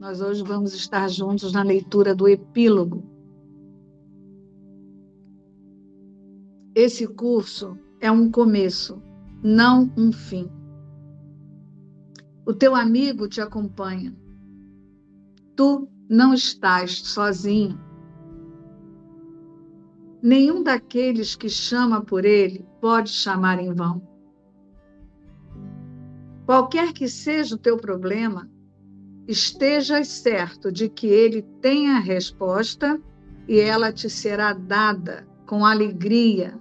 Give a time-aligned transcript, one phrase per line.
[0.00, 3.04] Nós hoje vamos estar juntos na leitura do epílogo.
[6.74, 9.02] Esse curso é um começo,
[9.42, 10.50] não um fim.
[12.46, 14.16] O teu amigo te acompanha.
[15.54, 17.78] Tu não estás sozinho.
[20.22, 24.00] Nenhum daqueles que chama por ele pode chamar em vão.
[26.46, 28.50] Qualquer que seja o teu problema,
[29.26, 33.00] estejas certo de que ele tem a resposta
[33.48, 36.60] e ela te será dada com alegria,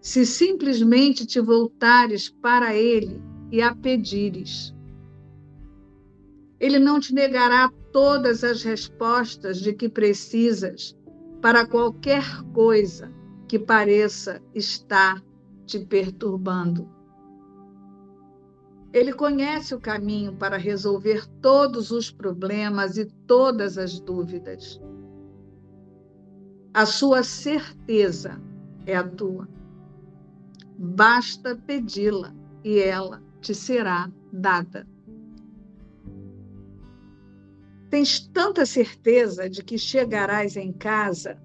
[0.00, 4.74] se simplesmente te voltares para ele e a pedires.
[6.58, 10.96] Ele não te negará todas as respostas de que precisas
[11.40, 13.12] para qualquer coisa
[13.48, 15.22] que pareça estar
[15.66, 16.88] te perturbando.
[18.92, 24.80] Ele conhece o caminho para resolver todos os problemas e todas as dúvidas.
[26.74, 28.40] A sua certeza
[28.86, 29.48] é a tua.
[30.78, 34.86] Basta pedi-la e ela te será dada.
[37.88, 41.42] Tens tanta certeza de que chegarás em casa,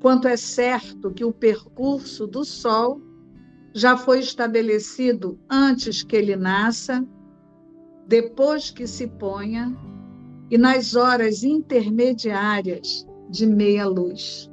[0.00, 3.02] quanto é certo que o percurso do sol
[3.74, 7.06] já foi estabelecido antes que ele nasça,
[8.06, 9.76] depois que se ponha
[10.50, 14.50] e nas horas intermediárias de meia luz.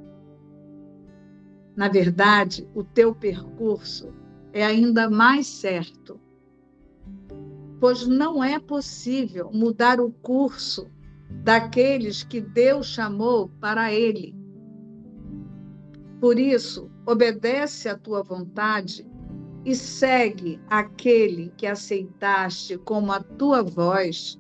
[1.76, 4.14] Na verdade, o teu percurso
[4.52, 6.20] é ainda mais certo,
[7.80, 10.90] pois não é possível mudar o curso
[11.44, 14.36] daqueles que Deus chamou para ele.
[16.20, 19.06] Por isso, obedece à tua vontade
[19.64, 24.40] e segue aquele que aceitaste como a tua voz,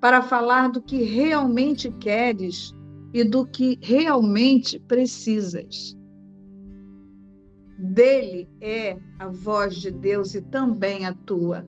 [0.00, 2.74] para falar do que realmente queres
[3.12, 5.96] e do que realmente precisas.
[7.78, 11.66] Dele é a voz de Deus e também a tua.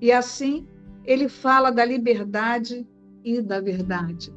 [0.00, 0.66] E assim,
[1.04, 2.86] ele fala da liberdade
[3.24, 4.32] e da verdade.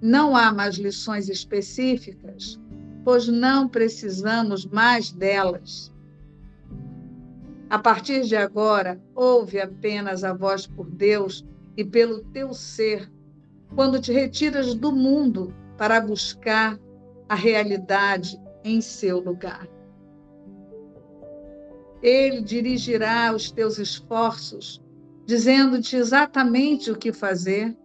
[0.00, 2.60] Não há mais lições específicas,
[3.04, 5.92] pois não precisamos mais delas.
[7.68, 11.44] A partir de agora, ouve apenas a voz por Deus
[11.76, 13.10] e pelo teu ser,
[13.74, 16.78] quando te retiras do mundo para buscar
[17.28, 19.68] a realidade em seu lugar.
[22.02, 24.82] Ele dirigirá os teus esforços,
[25.24, 27.76] dizendo-te exatamente o que fazer,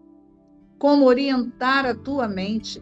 [0.82, 2.82] como orientar a tua mente.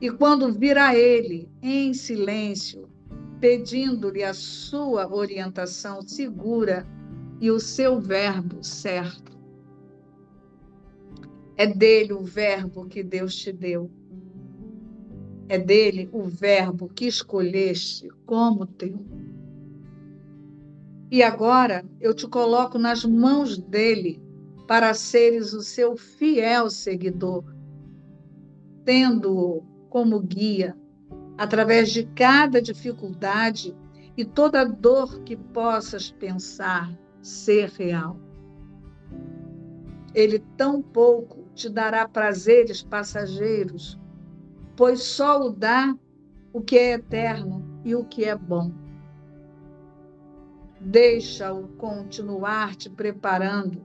[0.00, 2.88] E quando vir a ele em silêncio,
[3.38, 6.84] pedindo-lhe a sua orientação segura
[7.40, 9.38] e o seu verbo certo.
[11.56, 13.88] É dele o verbo que Deus te deu
[15.48, 18.98] é dele o verbo que escolheste como teu.
[21.08, 24.20] E agora eu te coloco nas mãos dele
[24.66, 27.44] para seres o seu fiel seguidor,
[28.84, 30.76] tendo-o como guia
[31.38, 33.76] através de cada dificuldade
[34.16, 36.90] e toda dor que possas pensar
[37.20, 38.18] ser real.
[40.14, 43.98] Ele tão pouco te dará prazeres passageiros
[44.76, 45.96] pois só o dá
[46.52, 48.70] o que é eterno e o que é bom.
[50.78, 53.84] Deixa-o continuar te preparando.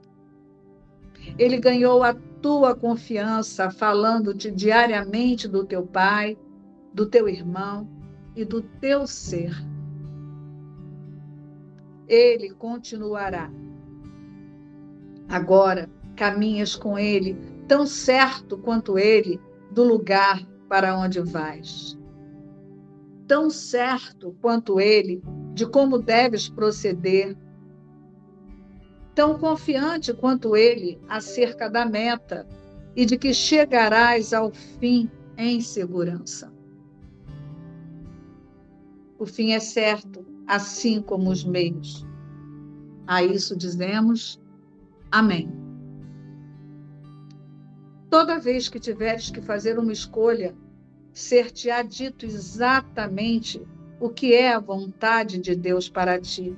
[1.38, 6.36] Ele ganhou a tua confiança, falando-te diariamente do teu pai,
[6.92, 7.88] do teu irmão
[8.34, 9.54] e do teu ser.
[12.08, 13.50] Ele continuará.
[15.28, 17.36] Agora caminhas com ele,
[17.66, 21.98] tão certo quanto ele, do lugar para onde vais.
[23.26, 25.22] Tão certo quanto ele
[25.54, 27.36] de como deves proceder,
[29.14, 32.46] tão confiante quanto ele acerca da meta
[32.96, 36.52] e de que chegarás ao fim em segurança.
[39.18, 42.06] O fim é certo, assim como os meios.
[43.06, 44.40] A isso dizemos
[45.10, 45.52] Amém.
[48.08, 50.54] Toda vez que tiveres que fazer uma escolha,
[51.12, 53.62] ser-te-á dito exatamente
[54.00, 56.56] o que é a vontade de Deus para ti.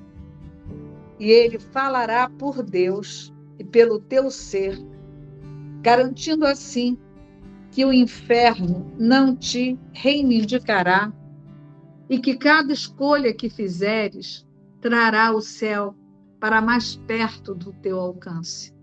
[1.19, 4.77] E ele falará por Deus e pelo teu ser,
[5.81, 6.97] garantindo assim
[7.71, 11.13] que o inferno não te reivindicará
[12.09, 14.45] e que cada escolha que fizeres
[14.81, 15.95] trará o céu
[16.39, 18.73] para mais perto do teu alcance.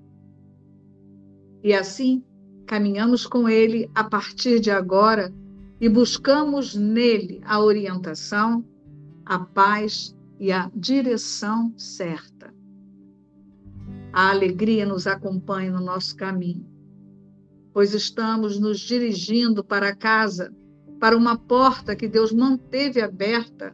[1.62, 2.24] E assim,
[2.66, 5.32] caminhamos com Ele a partir de agora
[5.80, 8.64] e buscamos nele a orientação,
[9.24, 12.52] a paz e a direção certa.
[14.12, 16.66] A alegria nos acompanha no nosso caminho,
[17.72, 20.52] pois estamos nos dirigindo para casa,
[20.98, 23.72] para uma porta que Deus manteve aberta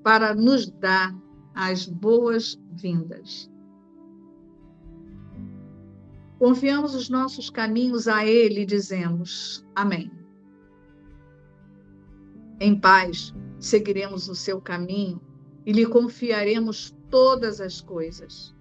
[0.00, 1.12] para nos dar
[1.52, 3.50] as boas-vindas.
[6.38, 10.08] Confiamos os nossos caminhos a Ele e dizemos: Amém.
[12.60, 15.20] Em paz, seguiremos o seu caminho
[15.64, 18.54] e lhe confiaremos todas as coisas.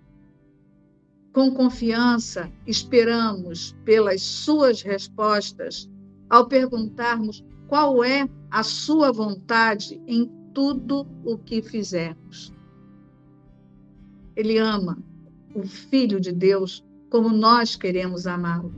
[1.32, 5.90] Com confiança, esperamos pelas suas respostas
[6.30, 12.52] ao perguntarmos qual é a sua vontade em tudo o que fizermos.
[14.36, 14.98] Ele ama
[15.54, 18.74] o Filho de Deus como nós queremos amá-lo.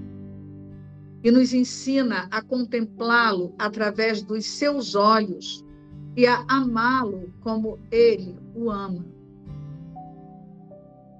[1.24, 5.64] E nos ensina a contemplá-lo através dos seus olhos
[6.16, 9.06] e a amá-lo como ele o ama.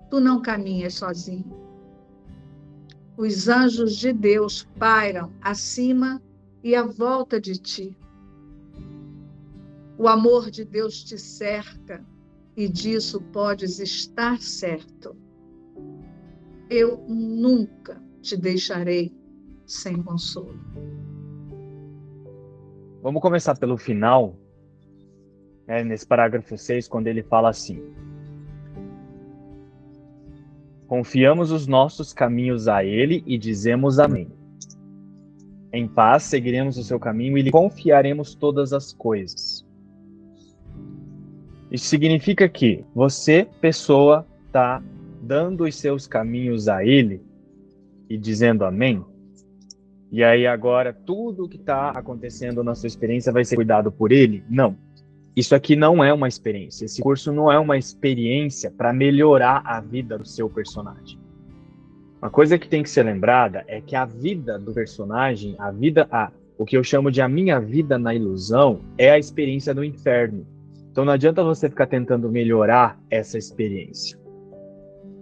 [0.10, 1.60] Tu não caminhas sozinho.
[3.18, 6.22] Os anjos de Deus pairam acima
[6.64, 7.98] e à volta de ti.
[9.98, 12.04] O amor de Deus te cerca
[12.58, 15.16] e disso podes estar certo
[16.72, 19.14] eu nunca te deixarei
[19.66, 20.58] sem consolo.
[23.04, 24.38] Vamos começar pelo final,
[25.72, 27.82] né, nesse parágrafo 6, quando ele fala assim:
[30.86, 34.28] Confiamos os nossos caminhos a Ele e dizemos Amém.
[35.72, 39.66] Em paz seguiremos o seu caminho e lhe confiaremos todas as coisas.
[41.72, 44.84] Isso significa que você, pessoa, está
[45.22, 47.22] dando os seus caminhos a Ele
[48.10, 49.02] e dizendo amém,
[50.12, 54.12] e aí agora tudo o que está acontecendo na sua experiência vai ser cuidado por
[54.12, 54.44] Ele?
[54.50, 54.76] Não.
[55.36, 56.86] Isso aqui não é uma experiência.
[56.86, 61.20] Esse curso não é uma experiência para melhorar a vida do seu personagem.
[62.22, 66.08] Uma coisa que tem que ser lembrada é que a vida do personagem, a vida,
[66.12, 69.84] a, o que eu chamo de a minha vida na ilusão, é a experiência do
[69.84, 70.46] inferno.
[70.92, 74.20] Então não adianta você ficar tentando melhorar essa experiência.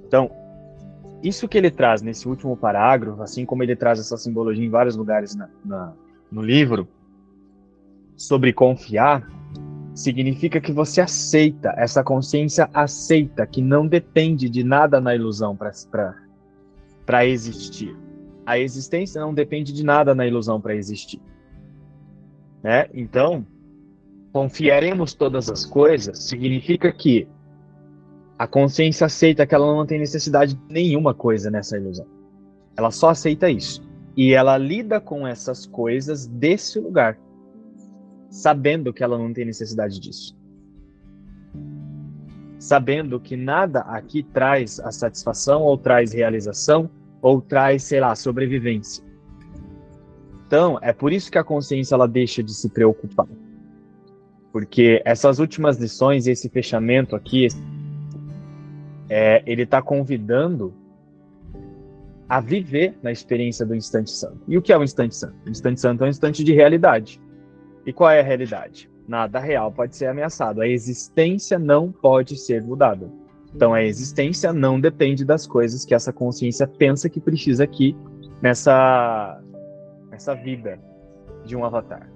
[0.05, 0.31] Então,
[1.21, 4.95] isso que ele traz nesse último parágrafo, assim como ele traz essa simbologia em vários
[4.95, 5.93] lugares na, na,
[6.31, 6.87] no livro,
[8.17, 9.25] sobre confiar,
[9.93, 15.57] significa que você aceita, essa consciência aceita que não depende de nada na ilusão
[17.05, 17.95] para existir.
[18.45, 21.21] A existência não depende de nada na ilusão para existir.
[22.63, 22.87] Né?
[22.93, 23.45] Então,
[24.31, 27.27] confiaremos todas as coisas significa que
[28.37, 32.07] a consciência aceita que ela não tem necessidade de nenhuma coisa nessa ilusão.
[32.77, 33.81] Ela só aceita isso.
[34.15, 37.19] E ela lida com essas coisas desse lugar,
[38.29, 40.37] sabendo que ela não tem necessidade disso.
[42.57, 46.89] Sabendo que nada aqui traz a satisfação, ou traz realização,
[47.21, 49.03] ou traz, sei lá, sobrevivência.
[50.45, 53.27] Então, é por isso que a consciência ela deixa de se preocupar.
[54.51, 57.47] Porque essas últimas lições, esse fechamento aqui,
[59.07, 60.73] é, ele está convidando
[62.27, 64.39] a viver na experiência do instante santo.
[64.47, 65.35] E o que é o instante santo?
[65.45, 67.19] O instante santo é um instante de realidade.
[67.89, 68.87] E qual é a realidade?
[69.07, 70.61] Nada real pode ser ameaçado.
[70.61, 73.09] A existência não pode ser mudada.
[73.51, 77.97] Então a existência não depende das coisas que essa consciência pensa que precisa aqui
[78.43, 79.41] nessa
[80.11, 80.79] nessa vida
[81.43, 82.07] de um avatar.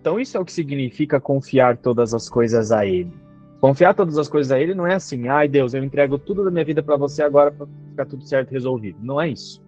[0.00, 3.12] Então isso é o que significa confiar todas as coisas a ele.
[3.60, 6.50] Confiar todas as coisas a Ele não é assim, ai Deus, eu entrego tudo da
[6.50, 8.98] minha vida para você agora para ficar tudo certo resolvido.
[9.02, 9.62] Não é isso.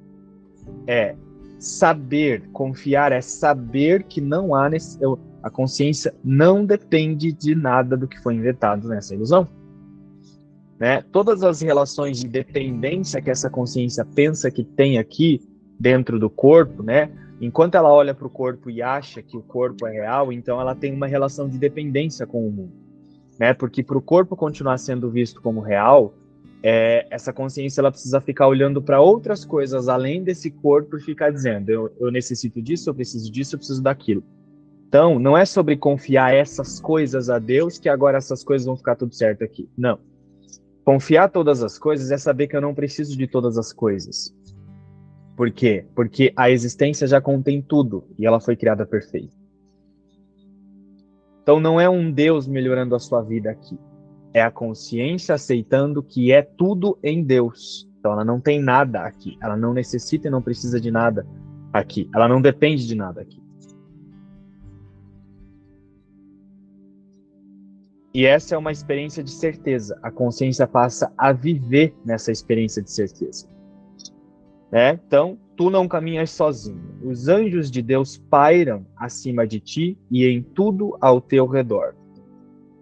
[0.86, 1.14] É
[1.64, 4.98] saber, confiar é saber que não há nesse,
[5.42, 9.46] a consciência não depende de nada do que foi inventado nessa ilusão.
[10.78, 11.02] Né?
[11.12, 15.40] Todas as relações de dependência que essa consciência pensa que tem aqui
[15.78, 17.10] dentro do corpo, né?
[17.40, 20.74] Enquanto ela olha para o corpo e acha que o corpo é real, então ela
[20.74, 22.82] tem uma relação de dependência com o mundo
[23.38, 23.52] né?
[23.52, 26.14] Porque para o corpo continuar sendo visto como real,
[26.62, 31.30] é, essa consciência ela precisa ficar olhando para outras coisas além desse corpo e ficar
[31.30, 34.22] dizendo: eu, eu necessito disso, eu preciso disso, eu preciso daquilo.
[34.86, 38.94] Então, não é sobre confiar essas coisas a Deus que agora essas coisas vão ficar
[38.94, 39.68] tudo certo aqui.
[39.76, 39.98] Não.
[40.84, 44.34] Confiar todas as coisas é saber que eu não preciso de todas as coisas.
[45.34, 45.86] Por quê?
[45.94, 49.34] Porque a existência já contém tudo e ela foi criada perfeita.
[51.42, 53.78] Então não é um Deus melhorando a sua vida aqui.
[54.34, 57.88] É a consciência aceitando que é tudo em Deus.
[57.98, 59.36] Então ela não tem nada aqui.
[59.40, 61.26] Ela não necessita e não precisa de nada
[61.72, 62.08] aqui.
[62.14, 63.42] Ela não depende de nada aqui.
[68.14, 69.98] E essa é uma experiência de certeza.
[70.02, 73.48] A consciência passa a viver nessa experiência de certeza.
[74.70, 74.98] Né?
[75.06, 76.82] Então, tu não caminhas sozinho.
[77.02, 81.94] Os anjos de Deus pairam acima de ti e em tudo ao teu redor.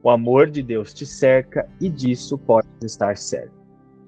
[0.02, 3.52] O amor de Deus te cerca e disso pode estar certo.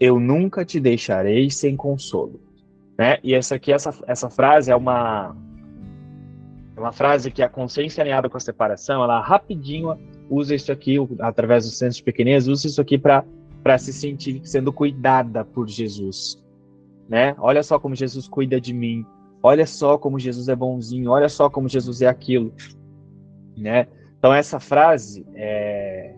[0.01, 2.41] Eu nunca te deixarei sem consolo.
[2.99, 3.19] Né?
[3.23, 5.37] E essa aqui, essa, essa frase é uma,
[6.77, 9.99] é uma frase que a consciência alinhada com a separação, ela rapidinho
[10.31, 14.73] usa isso aqui, através do senso de pequenez, usa isso aqui para se sentir sendo
[14.73, 16.43] cuidada por Jesus.
[17.09, 17.35] Né?
[17.39, 19.05] Olha só como Jesus cuida de mim.
[19.43, 21.11] Olha só como Jesus é bonzinho.
[21.11, 22.53] Olha só como Jesus é aquilo.
[23.57, 23.87] Né?
[24.23, 26.15] Então, essa frase é.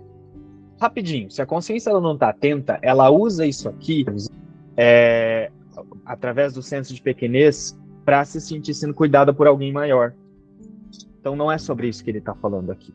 [0.78, 4.04] Rapidinho, se a consciência ela não está atenta, ela usa isso aqui
[4.76, 5.50] é,
[6.04, 10.12] através do senso de pequenez para se sentir sendo cuidada por alguém maior.
[11.18, 12.92] Então, não é sobre isso que ele está falando aqui.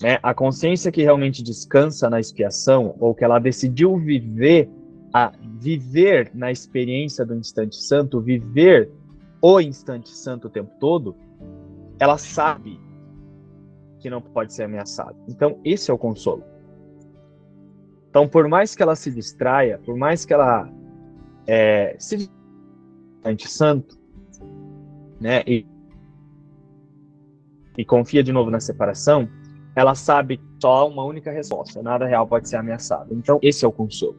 [0.00, 0.20] Né?
[0.22, 4.70] A consciência que realmente descansa na expiação, ou que ela decidiu viver,
[5.12, 8.88] a viver na experiência do instante santo, viver
[9.42, 11.16] o instante santo o tempo todo,
[11.98, 12.80] ela sabe
[13.98, 15.16] que não pode ser ameaçada.
[15.28, 16.44] Então, esse é o consolo.
[18.10, 20.70] Então, por mais que ela se distraia, por mais que ela
[21.46, 22.30] é, se
[23.18, 23.98] instante santo,
[25.20, 25.66] né, e,
[27.76, 29.28] e confia de novo na separação,
[29.74, 33.12] ela sabe só uma única resposta: nada real pode ser ameaçado.
[33.12, 34.18] Então, esse é o consolo.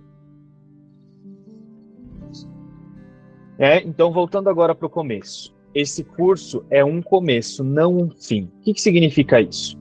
[3.57, 5.56] É, então, voltando agora para o começo.
[5.73, 8.49] Esse curso é um começo, não um fim.
[8.59, 9.77] O que, que significa isso?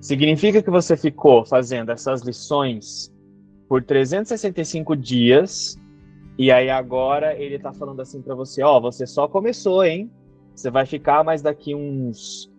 [0.00, 3.12] Significa que você ficou fazendo essas lições
[3.68, 5.76] por 365 dias
[6.38, 10.10] e aí agora ele está falando assim para você, ó, oh, você só começou, hein?
[10.54, 12.50] Você vai ficar mais daqui uns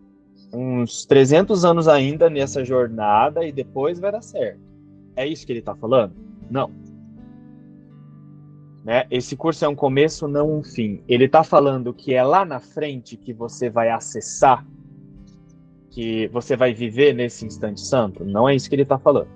[0.54, 4.60] uns 300 anos ainda nessa jornada e depois vai dar certo.
[5.16, 6.14] É isso que ele está falando?
[6.50, 6.72] Não.
[8.88, 9.06] Né?
[9.12, 11.04] Esse curso é um começo, não um fim.
[11.10, 14.66] Ele está falando que é lá na frente que você vai acessar,
[15.90, 18.24] que você vai viver nesse instante santo.
[18.24, 19.28] Não é isso que ele está falando.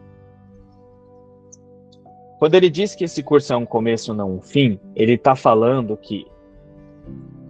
[2.40, 5.98] Quando ele diz que esse curso é um começo, não um fim, ele está falando
[5.98, 6.26] que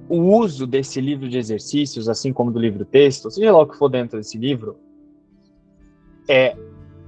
[0.10, 3.78] o uso desse livro de exercícios, assim como do livro texto, seja lá o que
[3.78, 4.76] for dentro desse livro,
[6.28, 6.58] é,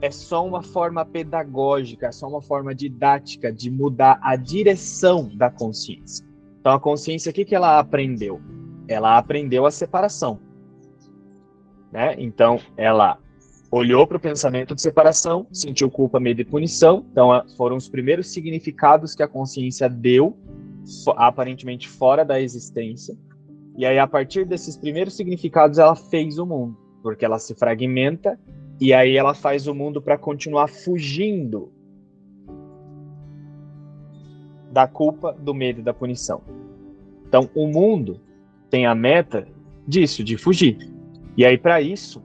[0.03, 5.49] é só uma forma pedagógica, é só uma forma didática de mudar a direção da
[5.49, 6.27] consciência.
[6.59, 8.41] Então, a consciência, o que, que ela aprendeu?
[8.85, 10.41] Ela aprendeu a separação.
[11.89, 12.15] Né?
[12.17, 13.17] Então, ela
[13.71, 17.05] olhou para o pensamento de separação, sentiu culpa, medo e punição.
[17.09, 20.37] Então, foram os primeiros significados que a consciência deu
[21.15, 23.15] aparentemente fora da existência.
[23.77, 28.37] E aí, a partir desses primeiros significados, ela fez o mundo, porque ela se fragmenta
[28.83, 31.71] e aí ela faz o mundo para continuar fugindo
[34.69, 36.41] da culpa, do medo e da punição.
[37.25, 38.19] Então, o mundo
[38.69, 39.47] tem a meta
[39.87, 40.77] disso, de fugir.
[41.37, 42.21] E aí, para isso,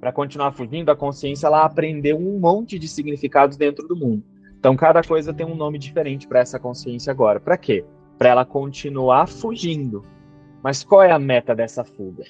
[0.00, 4.24] para continuar fugindo, a consciência ela aprendeu um monte de significados dentro do mundo.
[4.58, 7.38] Então, cada coisa tem um nome diferente para essa consciência agora.
[7.38, 7.84] Para quê?
[8.18, 10.04] Para ela continuar fugindo.
[10.60, 12.24] Mas qual é a meta dessa fuga?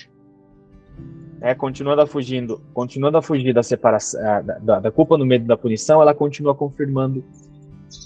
[1.45, 4.21] É, continuando a fugindo, continuando fugir da separação,
[4.63, 7.25] da, da culpa no medo da punição, ela continua confirmando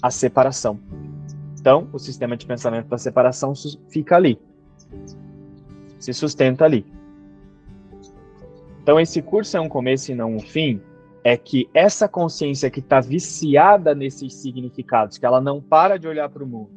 [0.01, 0.79] a separação.
[1.59, 3.53] Então, o sistema de pensamento da separação
[3.89, 4.39] fica ali,
[5.99, 6.83] se sustenta ali.
[8.81, 10.81] Então, esse curso é um começo e não um fim,
[11.23, 16.27] é que essa consciência que está viciada nesses significados, que ela não para de olhar
[16.29, 16.71] para o mundo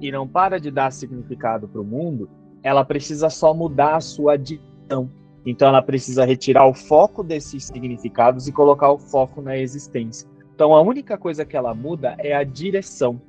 [0.00, 2.30] e não para de dar significado para o mundo,
[2.62, 5.10] ela precisa só mudar a sua direção.
[5.44, 10.28] Então ela precisa retirar o foco desses significados e colocar o foco na existência.
[10.54, 13.20] Então a única coisa que ela muda é a direção,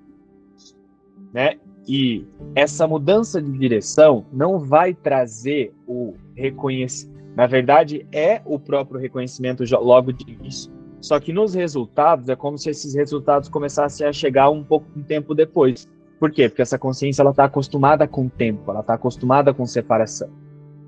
[1.34, 1.58] né?
[1.88, 9.00] E essa mudança de direção não vai trazer o reconhecimento na verdade, é o próprio
[9.00, 10.72] reconhecimento logo de início.
[11.02, 15.04] Só que nos resultados, é como se esses resultados começassem a chegar um pouco um
[15.04, 15.88] tempo depois.
[16.18, 16.48] Por quê?
[16.48, 20.30] Porque essa consciência ela está acostumada com o tempo, ela está acostumada com separação.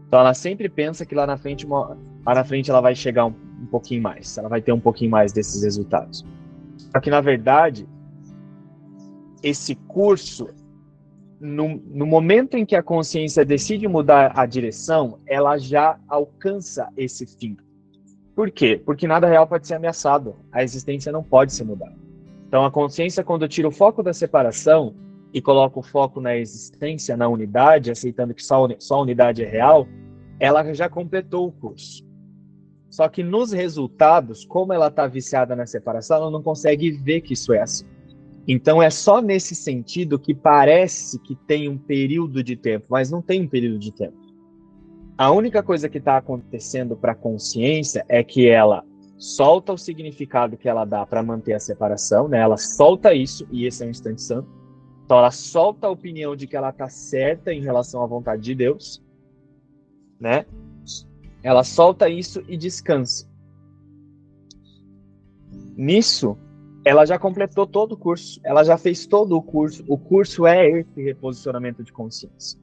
[0.08, 1.96] Então ela sempre pensa que lá na frente, lá
[2.26, 5.34] na frente ela vai chegar um, um pouquinho mais, ela vai ter um pouquinho mais
[5.34, 6.26] desses resultados.
[6.78, 7.88] Só que na verdade,
[9.44, 10.48] esse curso
[11.40, 17.26] no, no, momento em que a consciência decide mudar a direção, ela já alcança esse
[17.26, 17.56] fim.
[18.36, 18.82] Por quê?
[18.84, 20.36] Porque nada real pode ser ameaçado.
[20.52, 21.96] A existência não pode ser mudada.
[22.48, 24.96] Então, a consciência, quando tira o foco da separação
[25.34, 29.48] e coloca o foco na existência, na unidade, aceitando que só, só a unidade é
[29.48, 29.88] real,
[30.40, 32.06] ela já completou o curso.
[32.90, 37.34] Só que nos resultados, como ela está viciada na separação, ela não consegue ver que
[37.34, 37.86] isso é assim.
[38.48, 43.22] Então é só nesse sentido que parece que tem um período de tempo, mas não
[43.22, 44.18] tem um período de tempo.
[45.18, 48.86] A única coisa que está acontecendo para a consciência é que ela
[49.18, 52.40] solta o significado que ela dá para manter a separação, né?
[52.40, 54.48] Ela solta isso e esse é um instante santo.
[55.08, 58.54] Então ela solta a opinião de que ela está certa em relação à vontade de
[58.54, 59.02] Deus,
[60.20, 60.46] né?
[61.42, 63.26] Ela solta isso e descansa.
[65.78, 66.38] Nisso,
[66.84, 69.82] ela já completou todo o curso, ela já fez todo o curso.
[69.88, 72.60] O curso é esse reposicionamento de consciência.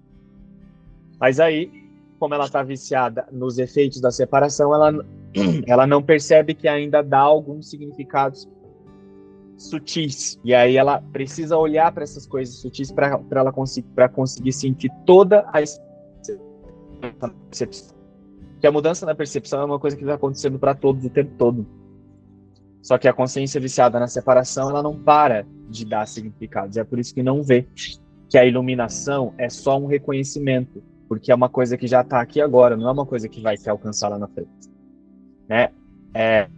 [1.19, 1.73] Mas aí,
[2.19, 4.93] como ela está viciada nos efeitos da separação, ela,
[5.67, 8.47] ela não percebe que ainda dá alguns significados
[9.57, 10.39] sutis.
[10.45, 15.41] E aí ela precisa olhar para essas coisas sutis para ela conseguir, conseguir sentir toda
[15.41, 15.53] a
[17.49, 17.95] percepção.
[18.61, 21.33] Que a mudança na percepção é uma coisa que está acontecendo para todos o tempo
[21.37, 21.67] todo.
[22.83, 26.77] Só que a consciência viciada na separação, ela não para de dar significados.
[26.77, 27.67] É por isso que não vê
[28.29, 32.41] que a iluminação é só um reconhecimento, porque é uma coisa que já está aqui
[32.41, 34.51] agora, não é uma coisa que vai se alcançar lá na frente.
[35.49, 35.71] Né?
[36.13, 36.49] É,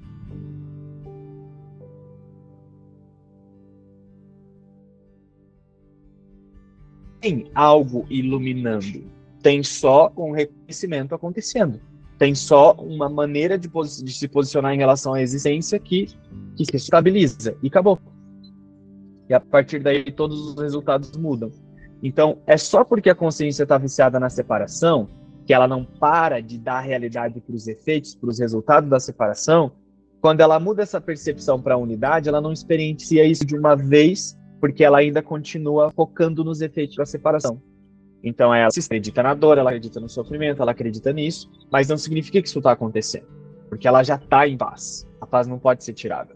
[7.20, 9.04] tem algo iluminando,
[9.42, 11.80] tem só um reconhecimento acontecendo
[12.18, 16.06] tem só uma maneira de, de, se posicionar em relação à existência que,
[16.56, 17.99] que se estabiliza e acabou.
[19.28, 21.50] E a partir daí todos os resultados mudam.
[22.02, 25.09] Então, é só porque a consciência está viciada na separação
[25.44, 29.72] que ela não para de dar realidade para os efeitos, para os resultados da separação.
[30.20, 34.37] Quando ela muda essa percepção para a unidade, ela não experiencia isso de uma vez,
[34.61, 37.61] porque ela ainda continua focando nos efeitos da separação.
[38.23, 41.97] Então ela se acredita na dor, ela acredita no sofrimento, ela acredita nisso, mas não
[41.97, 43.27] significa que isso está acontecendo,
[43.69, 45.07] porque ela já está em paz.
[45.21, 46.35] A paz não pode ser tirada.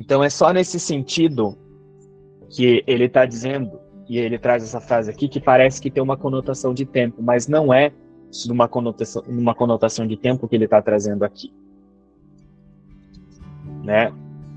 [0.00, 1.56] Então é só nesse sentido
[2.50, 3.78] que ele está dizendo,
[4.08, 7.46] e ele traz essa frase aqui, que parece que tem uma conotação de tempo, mas
[7.46, 7.92] não é
[8.46, 11.52] numa conotação, numa conotação de tempo que ele está trazendo aqui.
[13.82, 14.12] Né?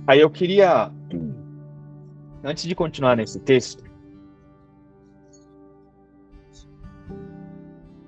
[0.07, 0.91] Aí eu queria
[2.45, 3.83] antes de continuar nesse texto,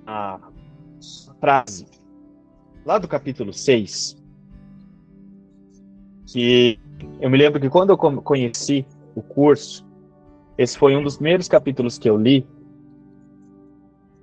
[0.06, 0.40] a
[1.40, 1.88] frase
[2.86, 4.16] lá do capítulo 6,
[6.28, 6.80] que
[7.20, 9.86] eu me lembro que quando eu conheci o curso,
[10.56, 12.48] esse foi um dos primeiros capítulos que eu li,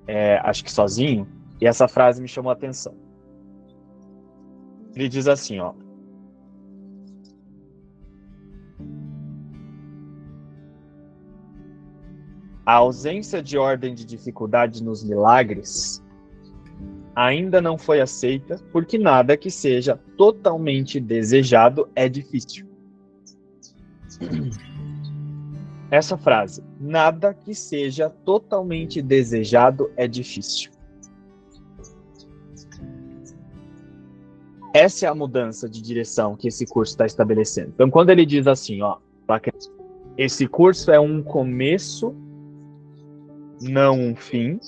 [0.06, 1.26] é, acho que sozinho,
[1.60, 2.94] e essa frase me chamou a atenção.
[4.94, 5.74] Ele diz assim, ó,
[12.66, 16.02] A ausência de ordem de dificuldade nos milagres
[17.14, 22.66] ainda não foi aceita, porque nada que seja totalmente desejado é difícil.
[25.90, 30.72] Essa frase, nada que seja totalmente desejado é difícil.
[34.72, 37.70] Essa é a mudança de direção que esse curso está estabelecendo.
[37.74, 38.96] Então, quando ele diz assim, ó,
[40.18, 42.12] esse curso é um começo
[43.60, 44.58] não um fim.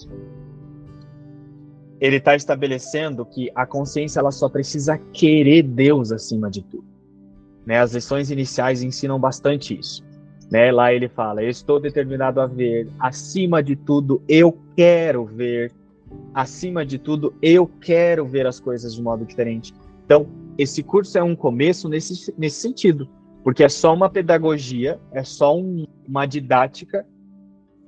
[2.01, 6.85] Ele está estabelecendo que a consciência ela só precisa querer Deus acima de tudo.
[7.64, 7.81] Né?
[7.81, 10.05] As lições iniciais ensinam bastante isso.
[10.51, 10.70] Né?
[10.70, 15.72] Lá ele fala: Eu estou determinado a ver, acima de tudo, eu quero ver,
[16.33, 19.75] acima de tudo, eu quero ver as coisas de modo diferente.
[20.05, 23.09] Então, esse curso é um começo nesse, nesse sentido,
[23.42, 27.05] porque é só uma pedagogia, é só um, uma didática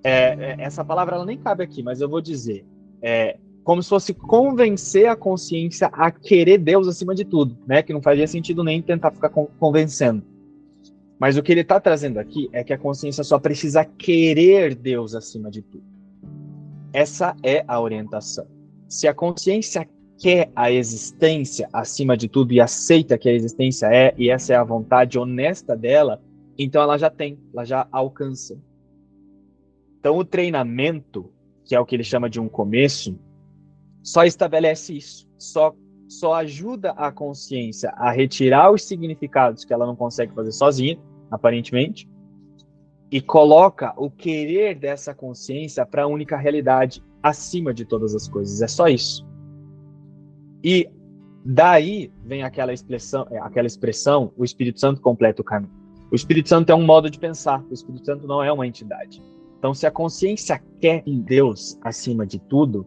[0.02, 2.64] é, é, essa palavra ela nem cabe aqui, mas eu vou dizer.
[3.02, 7.82] É, como se fosse convencer a consciência a querer Deus acima de tudo, né?
[7.82, 10.24] Que não fazia sentido nem tentar ficar convencendo.
[11.18, 15.14] Mas o que ele está trazendo aqui é que a consciência só precisa querer Deus
[15.14, 15.84] acima de tudo.
[16.92, 18.46] Essa é a orientação.
[18.88, 19.86] Se a consciência
[20.18, 24.56] quer a existência acima de tudo e aceita que a existência é, e essa é
[24.56, 26.22] a vontade honesta dela,
[26.56, 28.58] então ela já tem, ela já alcança.
[30.08, 31.30] Então, o treinamento,
[31.66, 33.20] que é o que ele chama de um começo,
[34.02, 35.76] só estabelece isso, só,
[36.08, 40.98] só ajuda a consciência a retirar os significados que ela não consegue fazer sozinha,
[41.30, 42.08] aparentemente,
[43.10, 48.62] e coloca o querer dessa consciência para a única realidade acima de todas as coisas.
[48.62, 49.28] É só isso.
[50.64, 50.88] E
[51.44, 55.72] Daí vem aquela expressão, é, aquela expressão, o Espírito Santo completa o caminho.
[56.10, 59.22] O Espírito Santo é um modo de pensar, o Espírito Santo não é uma entidade.
[59.58, 62.86] Então, se a consciência quer em Deus acima de tudo,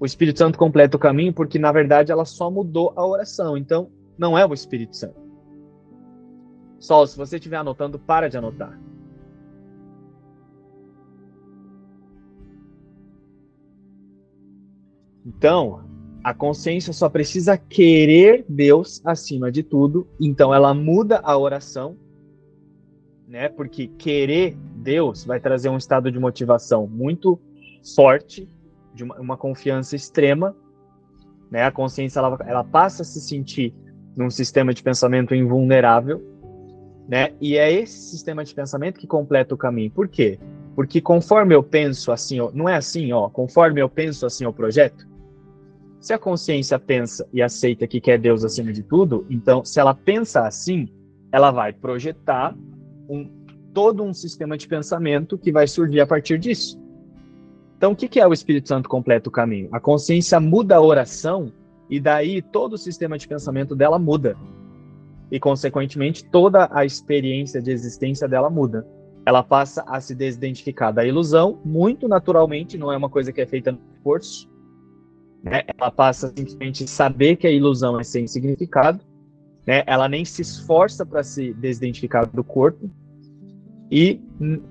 [0.00, 3.56] o Espírito Santo completa o caminho porque, na verdade, ela só mudou a oração.
[3.56, 5.20] Então, não é o Espírito Santo.
[6.78, 8.78] Sol, se você estiver anotando, para de anotar.
[15.26, 15.84] Então,
[16.22, 21.96] a consciência só precisa querer Deus acima de tudo, então ela muda a oração,
[23.26, 23.48] né?
[23.48, 27.40] Porque querer Deus vai trazer um estado de motivação muito
[27.94, 28.48] forte,
[28.94, 30.56] de uma, uma confiança extrema,
[31.50, 31.64] né?
[31.64, 33.74] A consciência ela, ela passa a se sentir
[34.16, 36.22] num sistema de pensamento invulnerável,
[37.08, 37.32] né?
[37.40, 39.90] E é esse sistema de pensamento que completa o caminho.
[39.90, 40.38] Por quê?
[40.74, 44.52] Porque conforme eu penso assim, ó, não é assim, ó, conforme eu penso assim o
[44.52, 45.06] projeto,
[46.00, 49.94] se a consciência pensa e aceita que quer Deus acima de tudo, então, se ela
[49.94, 50.88] pensa assim,
[51.32, 52.56] ela vai projetar
[53.08, 53.30] um,
[53.72, 56.80] todo um sistema de pensamento que vai surgir a partir disso.
[57.76, 59.68] Então, o que é o Espírito Santo completa o caminho?
[59.70, 61.52] A consciência muda a oração
[61.90, 64.36] e daí todo o sistema de pensamento dela muda.
[65.30, 68.86] E, consequentemente, toda a experiência de existência dela muda.
[69.26, 73.46] Ela passa a se desidentificar da ilusão, muito naturalmente, não é uma coisa que é
[73.46, 74.48] feita no esforço.
[75.42, 75.62] Né?
[75.76, 79.04] Ela passa a simplesmente saber que a ilusão é sem significado.
[79.66, 79.82] Né?
[79.86, 82.90] Ela nem se esforça para se desidentificar do corpo.
[83.90, 84.20] E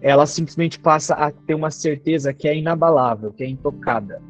[0.01, 4.21] ela simplesmente passa a ter uma certeza que é inabalável, que é intocada.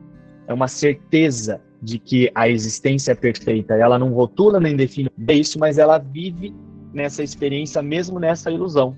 [0.48, 3.76] É uma certeza de que a existência é perfeita.
[3.76, 6.56] Ela não rotula nem define isso, mas ela vive
[6.94, 8.96] nessa experiência, mesmo nessa ilusão.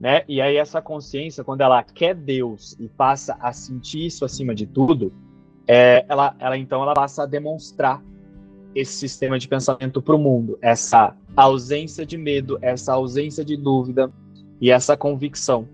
[0.00, 0.22] Né?
[0.28, 4.66] E aí essa consciência, quando ela quer Deus e passa a sentir isso acima de
[4.66, 5.12] tudo,
[5.66, 8.02] é, ela, ela então ela passa a demonstrar
[8.74, 14.10] esse sistema de pensamento para o mundo, essa ausência de medo, essa ausência de dúvida
[14.60, 15.68] e essa convicção.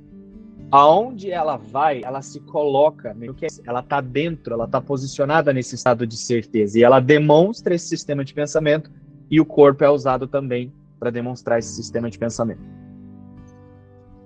[0.70, 3.28] Aonde ela vai, ela se coloca, né,
[3.66, 6.78] ela está dentro, ela está posicionada nesse estado de certeza.
[6.78, 8.90] E ela demonstra esse sistema de pensamento
[9.30, 12.62] e o corpo é usado também para demonstrar esse sistema de pensamento.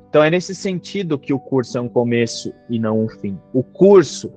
[0.08, 3.38] Então é nesse sentido que o curso é um começo e não um fim.
[3.52, 4.32] O curso,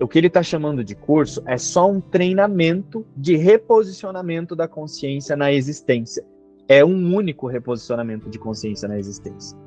[0.00, 5.34] o que ele está chamando de curso, é só um treinamento de reposicionamento da consciência
[5.34, 6.24] na existência.
[6.68, 9.58] É um único reposicionamento de consciência na existência.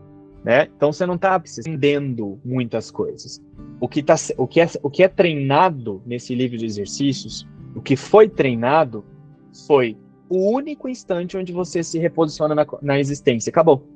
[0.43, 0.67] Né?
[0.75, 3.41] Então você não está aprendendo muitas coisas.
[3.79, 7.81] O que, tá, o, que é, o que é treinado nesse livro de exercícios, o
[7.81, 9.03] que foi treinado,
[9.65, 9.97] foi
[10.29, 13.49] o único instante onde você se reposiciona na, na existência.
[13.49, 13.87] Acabou.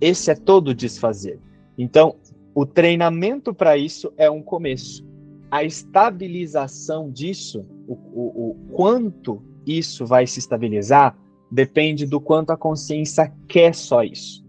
[0.00, 1.38] Esse é todo o desfazer.
[1.78, 2.16] Então,
[2.54, 5.04] o treinamento para isso é um começo.
[5.54, 11.16] A estabilização disso, o, o, o quanto isso vai se estabilizar,
[11.48, 14.44] depende do quanto a consciência quer só isso.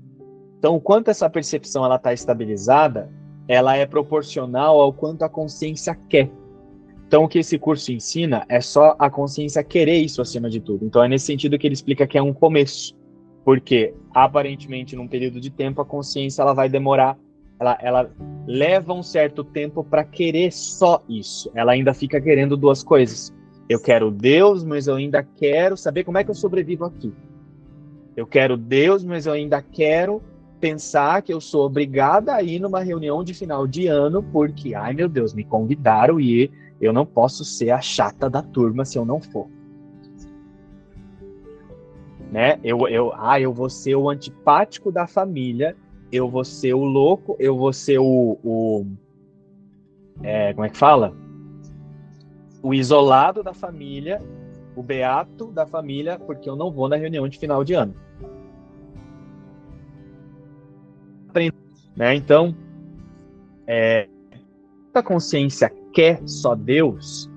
[0.58, 3.08] Então, o quanto essa percepção ela está estabilizada,
[3.48, 6.32] ela é proporcional ao quanto a consciência quer.
[7.08, 10.84] Então, o que esse curso ensina é só a consciência querer isso acima de tudo.
[10.84, 12.96] Então, é nesse sentido que ele explica que é um começo,
[13.44, 17.16] porque aparentemente, num período de tempo, a consciência ela vai demorar,
[17.60, 18.12] ela, ela
[18.48, 21.50] leva um certo tempo para querer só isso.
[21.56, 23.34] Ela ainda fica querendo duas coisas.
[23.68, 27.12] Eu quero Deus, mas eu ainda quero saber como é que eu sobrevivo aqui.
[28.16, 30.22] Eu quero Deus, mas eu ainda quero
[30.60, 34.94] pensar que eu sou obrigada a ir numa reunião de final de ano porque, ai
[34.94, 39.06] meu Deus, me convidaram e eu não posso ser a chata da turma se eu
[39.06, 39.48] não for.
[42.32, 42.60] Né?
[42.64, 45.76] Eu, eu, ah, eu vou ser o antipático da família,
[46.16, 48.86] eu vou ser o louco, eu vou ser o, o
[50.24, 51.14] é, como é que fala?
[52.64, 54.22] O isolado da família,
[54.76, 57.94] o beato da família, porque eu não vou na reunião de final de ano.
[61.96, 62.16] Né?
[62.16, 62.56] Então,
[63.68, 64.08] é,
[64.94, 67.30] a consciência quer só Deus,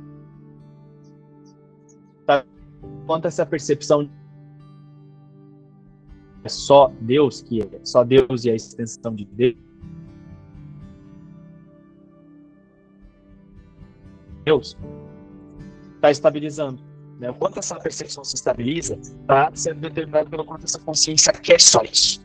[2.26, 2.44] tá?
[3.06, 4.10] quanto essa percepção
[6.44, 9.56] é só Deus que é, só Deus e a extensão de Deus.
[14.44, 14.76] Deus
[15.96, 16.80] está estabilizando.
[17.18, 17.30] Né?
[17.30, 21.82] O quanto essa percepção se estabiliza está sendo determinado pelo quanto essa consciência quer só
[21.82, 22.24] isso.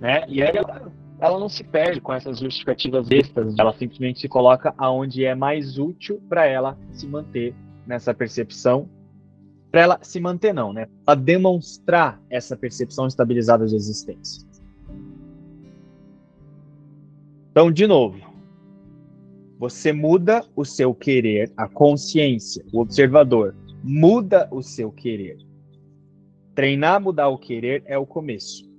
[0.00, 0.24] Né?
[0.28, 4.74] E aí ela, ela não se perde com essas justificativas extras, ela simplesmente se coloca
[4.76, 7.54] aonde é mais útil para ela se manter
[7.86, 8.88] nessa percepção,
[9.74, 10.86] para ela se manter não, né?
[11.04, 14.46] Para demonstrar essa percepção estabilizada de existência.
[17.50, 18.20] Então, de novo,
[19.58, 25.38] Você muda o seu querer, a consciência, o observador muda o seu querer.
[26.54, 28.70] Treinar mudar o querer é o começo.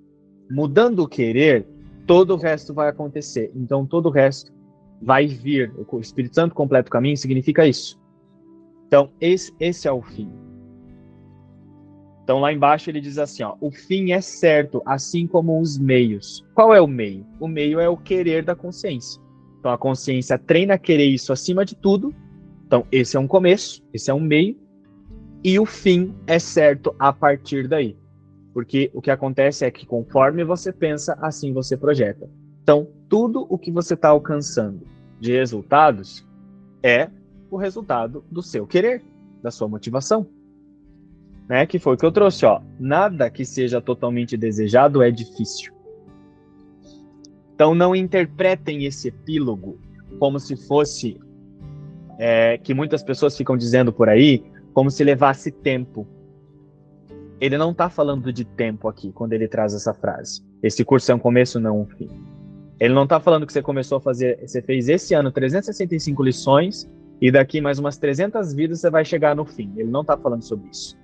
[0.50, 1.68] Mudando o querer,
[2.08, 3.52] todo o resto vai acontecer.
[3.54, 4.54] Então todo o resto
[5.02, 5.74] vai vir.
[5.92, 8.00] O Espírito Santo completa o caminho significa isso.
[8.88, 10.45] Então esse, esse é o fim.
[12.26, 16.44] Então lá embaixo ele diz assim, ó, o fim é certo, assim como os meios.
[16.56, 17.24] Qual é o meio?
[17.40, 19.22] O meio é o querer da consciência.
[19.60, 22.12] Então a consciência treina a querer isso acima de tudo.
[22.66, 24.58] Então esse é um começo, esse é um meio,
[25.44, 27.96] e o fim é certo a partir daí.
[28.56, 32.28] Porque o que acontece é que conforme você pensa, assim você projeta.
[32.64, 34.82] Então, tudo o que você está alcançando
[35.20, 36.26] de resultados
[36.82, 37.08] é
[37.52, 39.04] o resultado do seu querer,
[39.44, 40.26] da sua motivação
[41.48, 41.66] né?
[41.66, 42.62] Que foi o que eu trouxe, ó.
[42.80, 45.74] Nada que seja totalmente desejado é difícil.
[47.54, 49.80] Então não interpretem esse epílogo
[50.20, 51.18] como se fosse
[52.18, 56.08] é, que muitas pessoas ficam dizendo por aí, como se levasse tempo.
[57.40, 60.42] Ele não está falando de tempo aqui quando ele traz essa frase.
[60.64, 62.10] Esse curso é um começo, não um fim.
[62.80, 66.90] Ele não está falando que você começou a fazer, você fez esse ano 365 lições
[67.22, 69.72] e daqui mais umas 300 vidas você vai chegar no fim.
[69.78, 70.98] Ele não está falando sobre isso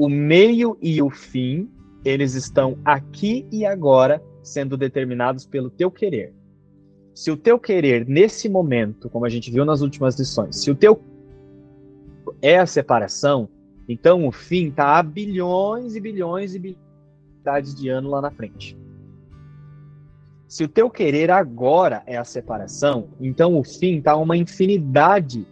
[0.00, 1.68] o meio e o fim,
[2.02, 6.32] eles estão aqui e agora sendo determinados pelo teu querer.
[7.14, 10.74] Se o teu querer nesse momento, como a gente viu nas últimas lições, se o
[10.74, 11.02] teu
[12.40, 13.46] é a separação,
[13.86, 18.78] então o fim está a bilhões e bilhões e bilhões de anos lá na frente.
[20.48, 25.46] Se o teu querer agora é a separação, então o fim está uma infinidade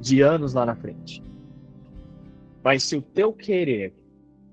[0.00, 1.22] de anos lá na frente.
[2.62, 3.92] Mas se o teu querer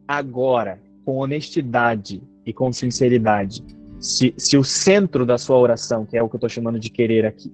[0.08, 3.64] agora, com honestidade e com sinceridade,
[4.00, 6.90] se, se o centro da sua oração, que é o que eu estou chamando de
[6.90, 7.54] querer aqui,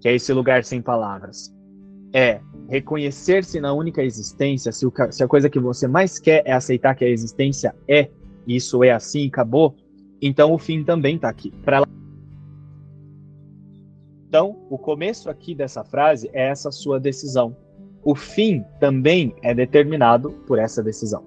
[0.00, 1.52] que é esse lugar sem palavras,
[2.12, 6.52] é reconhecer-se na única existência, se, o, se, a coisa que você mais quer é
[6.52, 8.08] aceitar que a existência é,
[8.46, 9.76] isso é assim acabou,
[10.22, 11.50] então o fim também está aqui.
[11.64, 11.82] Pra...
[14.26, 17.54] Então, o começo aqui dessa frase é essa sua decisão
[18.08, 21.22] o fim também é determinado por essa decisão.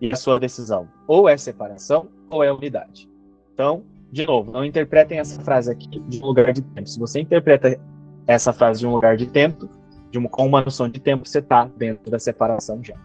[0.00, 3.06] E a sua decisão ou é separação ou é unidade.
[3.52, 6.88] Então, de novo, não interpretem essa frase aqui de um lugar de tempo.
[6.88, 7.78] Se você interpreta
[8.26, 9.68] essa frase de um lugar de tempo,
[10.10, 12.96] de uma, com uma noção de tempo, você está dentro da separação já.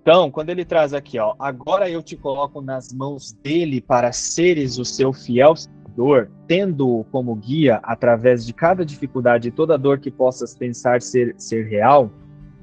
[0.00, 4.78] Então, quando ele traz aqui, ó, agora eu te coloco nas mãos dele para seres
[4.78, 5.54] o seu fiel
[5.96, 11.34] dor, tendo como guia através de cada dificuldade e toda dor que possas pensar ser,
[11.38, 12.10] ser real,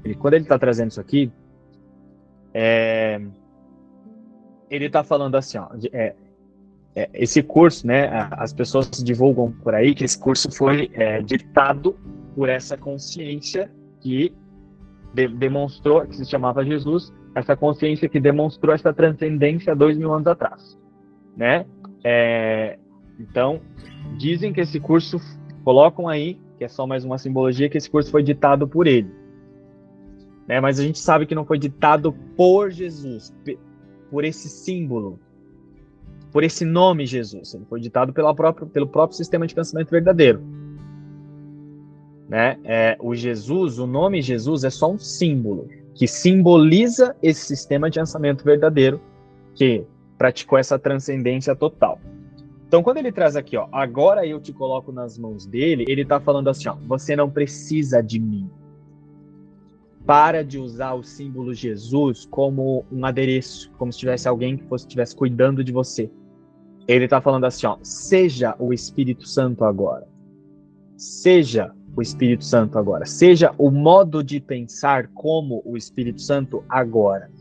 [0.04, 1.30] ele, quando ele está trazendo isso aqui,
[2.52, 3.20] é,
[4.70, 6.14] ele está falando assim, ó, é,
[6.94, 11.96] é, esse curso, né, as pessoas divulgam por aí que esse curso foi é, ditado
[12.34, 14.34] por essa consciência que
[15.14, 20.26] de, demonstrou, que se chamava Jesus, essa consciência que demonstrou essa transcendência dois mil anos
[20.26, 20.78] atrás,
[21.36, 21.64] né?
[22.02, 22.78] É,
[23.20, 23.60] então,
[24.16, 25.20] dizem que esse curso,
[25.62, 29.10] colocam aí, que é só mais uma simbologia, que esse curso foi ditado por ele.
[30.48, 30.60] Né?
[30.60, 33.32] Mas a gente sabe que não foi ditado por Jesus,
[34.10, 35.18] por esse símbolo,
[36.32, 37.54] por esse nome Jesus.
[37.54, 40.42] Ele foi ditado pela própria, pelo próprio sistema de pensamento verdadeiro.
[42.28, 42.58] Né?
[42.64, 47.98] É, o Jesus, o nome Jesus é só um símbolo que simboliza esse sistema de
[47.98, 49.00] pensamento verdadeiro
[49.54, 49.84] que
[50.16, 52.00] praticou essa transcendência total.
[52.70, 56.20] Então, quando ele traz aqui, ó, agora eu te coloco nas mãos dele, ele está
[56.20, 58.48] falando assim, ó, você não precisa de mim.
[60.06, 64.84] Para de usar o símbolo Jesus como um adereço, como se tivesse alguém que fosse
[64.84, 66.08] estivesse cuidando de você.
[66.86, 70.06] Ele está falando assim, ó, seja o Espírito Santo agora.
[70.96, 73.04] Seja o Espírito Santo agora.
[73.04, 77.32] Seja o modo de pensar como o Espírito Santo agora.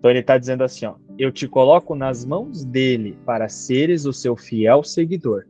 [0.00, 4.12] Então ele está dizendo assim, ó, eu te coloco nas mãos dele para seres o
[4.12, 5.44] seu fiel seguidor.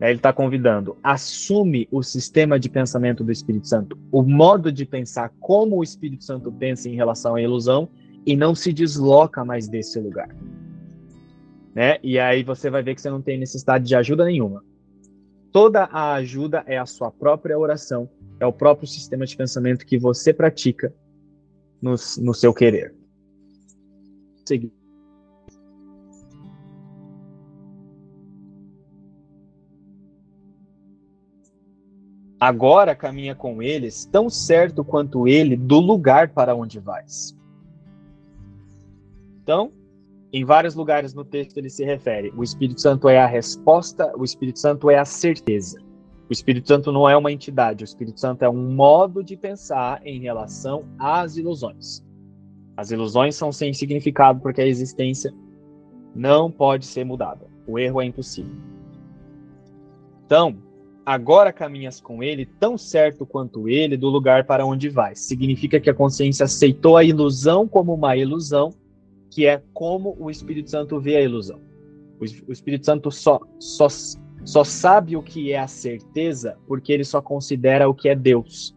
[0.00, 5.32] Ele está convidando, assume o sistema de pensamento do Espírito Santo, o modo de pensar
[5.40, 7.88] como o Espírito Santo pensa em relação à ilusão
[8.26, 10.28] e não se desloca mais desse lugar.
[11.74, 11.98] Né?
[12.02, 14.62] E aí você vai ver que você não tem necessidade de ajuda nenhuma.
[15.50, 18.06] Toda a ajuda é a sua própria oração,
[18.38, 20.92] é o próprio sistema de pensamento que você pratica
[21.80, 22.94] no, no seu querer
[24.46, 24.72] seguir.
[32.38, 37.36] Agora caminha com eles, tão certo quanto ele do lugar para onde vais.
[39.42, 39.72] Então,
[40.32, 42.32] Em vários lugares no texto ele se refere.
[42.36, 45.78] O Espírito Santo é a resposta, o Espírito Santo é a certeza.
[46.28, 49.98] O Espírito Santo não é uma entidade, o Espírito Santo é um modo de pensar
[50.04, 52.04] em relação às ilusões.
[52.76, 55.32] As ilusões são sem significado porque a existência
[56.14, 57.46] não pode ser mudada.
[57.66, 58.54] O erro é impossível.
[60.26, 60.56] Então,
[61.04, 65.14] agora caminhas com ele tão certo quanto ele do lugar para onde vai.
[65.16, 68.74] Significa que a consciência aceitou a ilusão como uma ilusão,
[69.30, 71.60] que é como o Espírito Santo vê a ilusão.
[72.18, 73.88] O Espírito Santo só, só,
[74.44, 78.75] só sabe o que é a certeza porque ele só considera o que é Deus.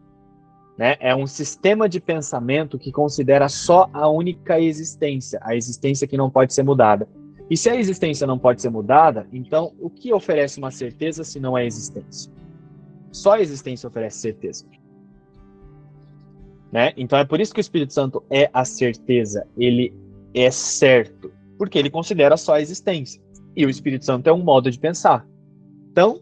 [0.79, 0.95] Né?
[1.01, 6.29] É um sistema de pensamento que considera só a única existência, a existência que não
[6.29, 7.05] pode ser mudada.
[7.49, 11.37] E se a existência não pode ser mudada, então o que oferece uma certeza se
[11.37, 12.31] não é a existência?
[13.11, 14.65] Só a existência oferece certeza.
[16.71, 16.93] Né?
[16.95, 19.93] Então é por isso que o Espírito Santo é a certeza, ele
[20.33, 23.21] é certo, porque ele considera só a existência.
[23.53, 25.27] E o Espírito Santo é um modo de pensar.
[25.91, 26.21] Então,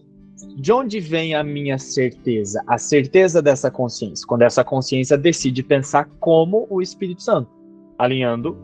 [0.55, 2.63] de onde vem a minha certeza?
[2.67, 7.49] A certeza dessa consciência, quando essa consciência decide pensar como o Espírito Santo,
[7.97, 8.57] alinhando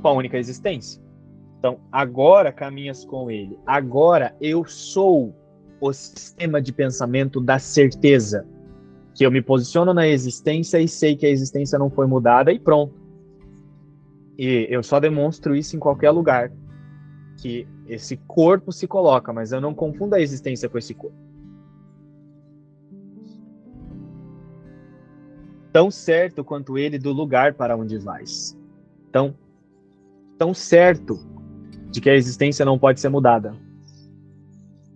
[0.00, 1.02] com a única existência.
[1.58, 3.58] Então, agora caminhas com ele.
[3.66, 5.34] Agora eu sou
[5.80, 8.46] o sistema de pensamento da certeza.
[9.14, 12.58] Que eu me posiciono na existência e sei que a existência não foi mudada e
[12.58, 12.94] pronto.
[14.38, 16.52] E eu só demonstro isso em qualquer lugar
[17.36, 21.16] que esse corpo se coloca, mas eu não confundo a existência com esse corpo.
[25.72, 28.58] Tão certo quanto ele do lugar para onde vais.
[29.12, 29.34] Tão,
[30.38, 31.18] tão certo
[31.90, 33.54] de que a existência não pode ser mudada.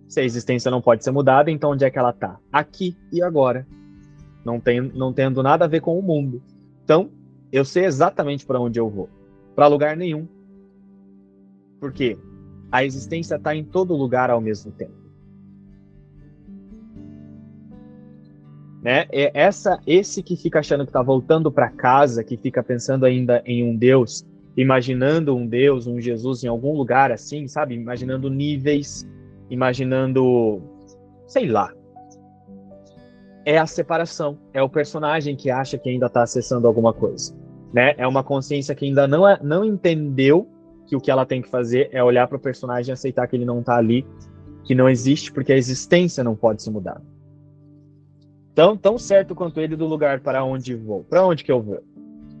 [0.07, 2.39] Se a existência não pode ser mudada, então onde é que ela está?
[2.51, 3.65] Aqui e agora.
[4.43, 6.41] Não, tem, não tendo nada a ver com o mundo.
[6.83, 7.11] Então,
[7.51, 9.07] eu sei exatamente para onde eu vou.
[9.55, 10.27] Para lugar nenhum.
[11.79, 12.17] Por quê?
[12.71, 15.01] A existência está em todo lugar ao mesmo tempo.
[18.81, 19.05] Né?
[19.11, 23.43] É essa, esse que fica achando que está voltando para casa, que fica pensando ainda
[23.45, 24.25] em um Deus,
[24.57, 27.75] imaginando um Deus, um Jesus em algum lugar assim, sabe?
[27.75, 29.07] Imaginando níveis,
[29.49, 30.61] imaginando,
[31.27, 31.71] sei lá.
[33.45, 37.35] É a separação, é o personagem que acha que ainda está acessando alguma coisa,
[37.73, 37.93] né?
[37.97, 40.47] É uma consciência que ainda não, é, não entendeu
[40.91, 43.33] que o que ela tem que fazer é olhar para o personagem e aceitar que
[43.37, 44.05] ele não está ali,
[44.65, 47.01] que não existe, porque a existência não pode se mudar.
[48.53, 51.05] Tão, tão certo quanto ele do lugar para onde vou.
[51.05, 51.81] Para onde que eu vou?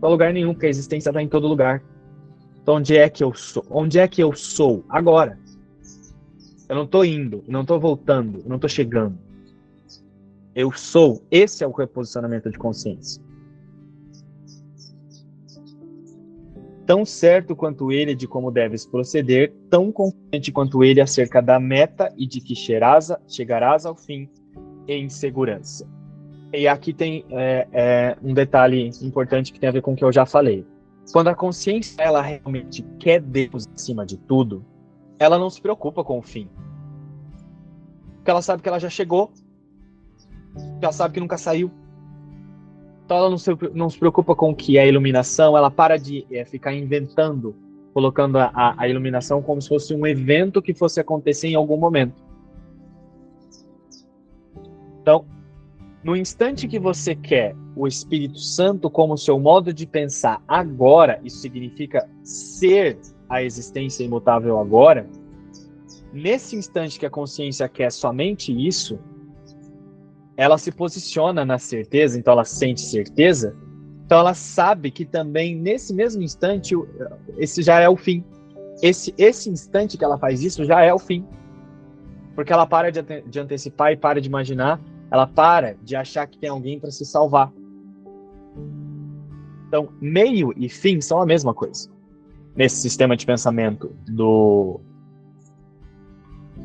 [0.01, 1.81] Para lugar nenhum, porque a existência está em todo lugar.
[2.61, 3.65] Então, onde é que eu sou?
[3.69, 4.83] Onde é que eu sou?
[4.89, 5.39] Agora.
[6.67, 9.17] Eu não estou indo, não estou voltando, não estou chegando.
[10.53, 11.23] Eu sou.
[11.31, 13.23] Esse é o reposicionamento de consciência.
[16.91, 22.13] Tão certo quanto ele de como deves proceder, tão confiante quanto ele acerca da meta
[22.17, 24.27] e de que chegarás, chegarás ao fim
[24.89, 25.87] em segurança.
[26.51, 30.03] E aqui tem é, é, um detalhe importante que tem a ver com o que
[30.03, 30.67] eu já falei.
[31.13, 34.65] Quando a consciência ela realmente quer Deus acima de tudo,
[35.17, 36.49] ela não se preocupa com o fim.
[38.15, 39.31] Porque ela sabe que ela já chegou.
[40.81, 41.71] Ela sabe que nunca saiu.
[43.11, 46.25] Então ela não se, não se preocupa com o que é iluminação, ela para de
[46.31, 47.53] é, ficar inventando,
[47.93, 52.23] colocando a, a iluminação como se fosse um evento que fosse acontecer em algum momento.
[55.01, 55.25] Então,
[56.01, 61.39] no instante que você quer o Espírito Santo como seu modo de pensar agora, isso
[61.39, 62.97] significa ser
[63.27, 65.05] a existência imutável agora.
[66.13, 68.97] Nesse instante que a consciência quer somente isso,
[70.41, 73.55] ela se posiciona na certeza, então ela sente certeza,
[74.03, 76.73] então ela sabe que também nesse mesmo instante
[77.37, 78.23] esse já é o fim.
[78.81, 81.23] Esse esse instante que ela faz isso já é o fim.
[82.33, 84.81] Porque ela para de, de antecipar e para de imaginar
[85.11, 87.53] ela para de achar que tem alguém para se salvar.
[89.67, 91.87] Então, meio e fim são a mesma coisa.
[92.55, 94.81] Nesse sistema de pensamento do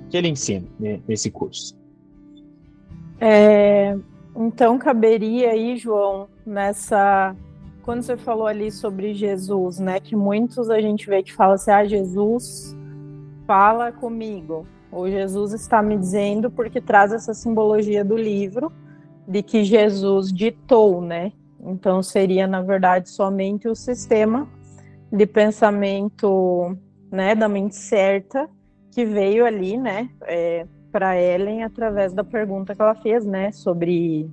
[0.09, 0.67] que ele ensina
[1.07, 1.76] nesse curso.
[3.21, 3.97] É,
[4.35, 7.35] então caberia aí, João, nessa
[7.83, 11.71] quando você falou ali sobre Jesus, né, que muitos a gente vê que fala assim,
[11.71, 12.77] ah, Jesus
[13.47, 18.73] fala comigo ou Jesus está me dizendo porque traz essa simbologia do livro
[19.27, 21.33] de que Jesus ditou, né?
[21.61, 24.49] Então seria na verdade somente o sistema
[25.13, 26.77] de pensamento,
[27.11, 28.49] né, da mente certa
[28.91, 34.31] que veio ali, né, é, para Ellen através da pergunta que ela fez, né, sobre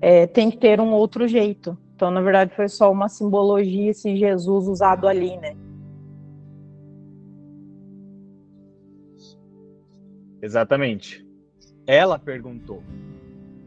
[0.00, 1.78] é, tem que ter um outro jeito.
[1.94, 5.56] Então, na verdade, foi só uma simbologia esse Jesus usado ali, né?
[10.42, 11.24] Exatamente.
[11.86, 12.82] Ela perguntou.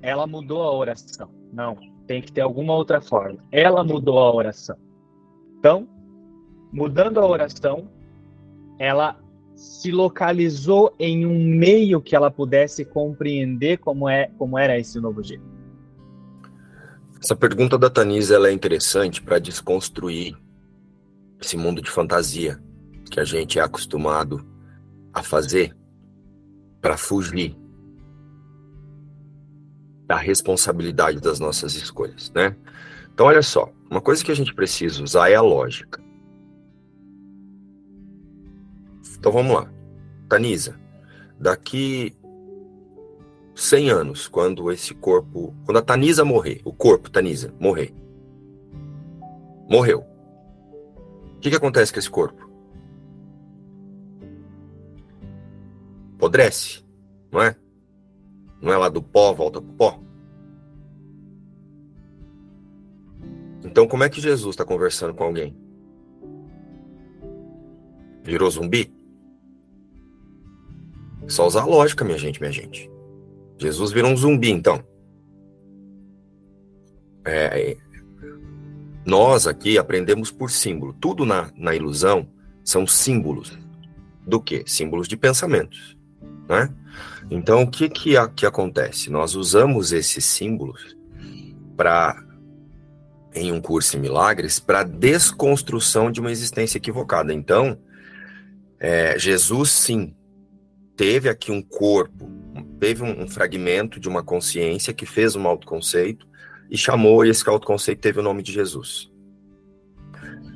[0.01, 1.29] Ela mudou a oração.
[1.53, 3.39] Não, tem que ter alguma outra forma.
[3.53, 4.75] Ela mudou a oração.
[5.59, 5.87] Então,
[6.73, 7.87] mudando a oração,
[8.77, 9.17] ela
[9.57, 15.23] se localizou em um meio que ela pudesse compreender como é como era esse novo
[15.23, 15.43] jeito.
[17.19, 20.37] Essa pergunta da Tanisa ela é interessante para desconstruir
[21.41, 22.61] esse mundo de fantasia
[23.09, 24.45] que a gente é acostumado
[25.11, 25.75] a fazer
[26.79, 27.57] para fugir
[30.05, 32.55] da responsabilidade das nossas escolhas, né?
[33.11, 36.06] Então, olha só, uma coisa que a gente precisa usar é a lógica.
[39.17, 39.71] Então, vamos lá.
[40.29, 40.79] Tanisa,
[41.39, 42.15] daqui
[43.55, 47.93] 100 anos, quando esse corpo, quando a Tanisa morrer, o corpo Tanisa morrer,
[49.69, 50.05] morreu.
[51.35, 52.47] O que, que acontece com esse corpo?
[56.15, 56.83] Apodrece,
[57.31, 57.55] não é?
[58.61, 59.99] Não é lá do pó, volta pro pó.
[63.63, 65.55] Então, como é que Jesus está conversando com alguém?
[68.23, 68.96] Virou zumbi?
[71.27, 72.89] Só usar lógica, minha gente, minha gente.
[73.57, 74.83] Jesus virou um zumbi, então.
[77.25, 77.87] É, é
[79.07, 80.93] nós aqui aprendemos por símbolo.
[80.93, 82.27] Tudo na, na ilusão
[82.61, 83.57] são símbolos.
[84.25, 84.63] Do que?
[84.65, 85.97] Símbolos de pensamentos.
[86.49, 86.69] Né?
[87.31, 89.09] Então, o que, que, que acontece?
[89.09, 90.97] Nós usamos esses símbolos
[91.77, 92.21] para,
[93.33, 97.33] em um curso em milagres, para desconstrução de uma existência equivocada.
[97.33, 97.77] Então,
[98.77, 100.13] é, Jesus, sim,
[100.97, 102.29] teve aqui um corpo,
[102.79, 106.27] teve um, um, fragmento de uma consciência que fez um autoconceito
[106.69, 109.09] e chamou, e esse autoconceito teve o nome de Jesus.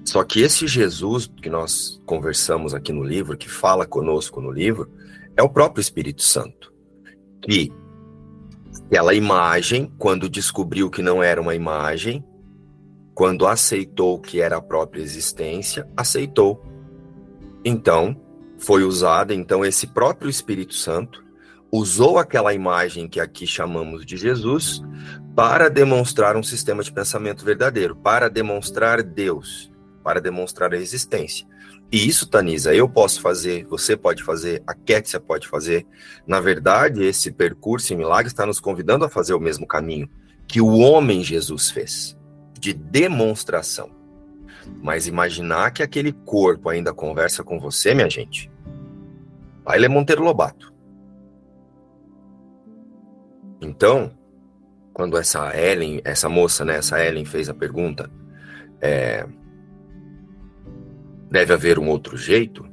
[0.04, 4.92] Só que esse Jesus que nós conversamos aqui no livro, que fala conosco no livro,
[5.38, 6.74] é o próprio Espírito Santo.
[7.40, 7.72] Que
[8.88, 12.26] aquela imagem, quando descobriu que não era uma imagem,
[13.14, 16.66] quando aceitou que era a própria existência, aceitou.
[17.64, 18.20] Então,
[18.62, 21.24] foi usada, então, esse próprio Espírito Santo
[21.72, 24.82] usou aquela imagem que aqui chamamos de Jesus
[25.36, 29.72] para demonstrar um sistema de pensamento verdadeiro, para demonstrar Deus,
[30.04, 31.48] para demonstrar a existência.
[31.92, 35.86] E isso, Tanisa, eu posso fazer, você pode fazer, a Kétia pode fazer.
[36.28, 40.10] Na verdade, esse percurso em milagre está nos convidando a fazer o mesmo caminho
[40.48, 42.18] que o homem Jesus fez,
[42.60, 43.90] de demonstração.
[44.84, 48.51] Mas imaginar que aquele corpo ainda conversa com você, minha gente.
[49.72, 50.74] Aí é Monteiro Lobato.
[53.62, 54.12] Então,
[54.94, 58.12] quando essa Ellen, essa moça, né, essa Ellen fez a pergunta,
[58.82, 59.26] é,
[61.30, 62.66] deve haver um outro jeito,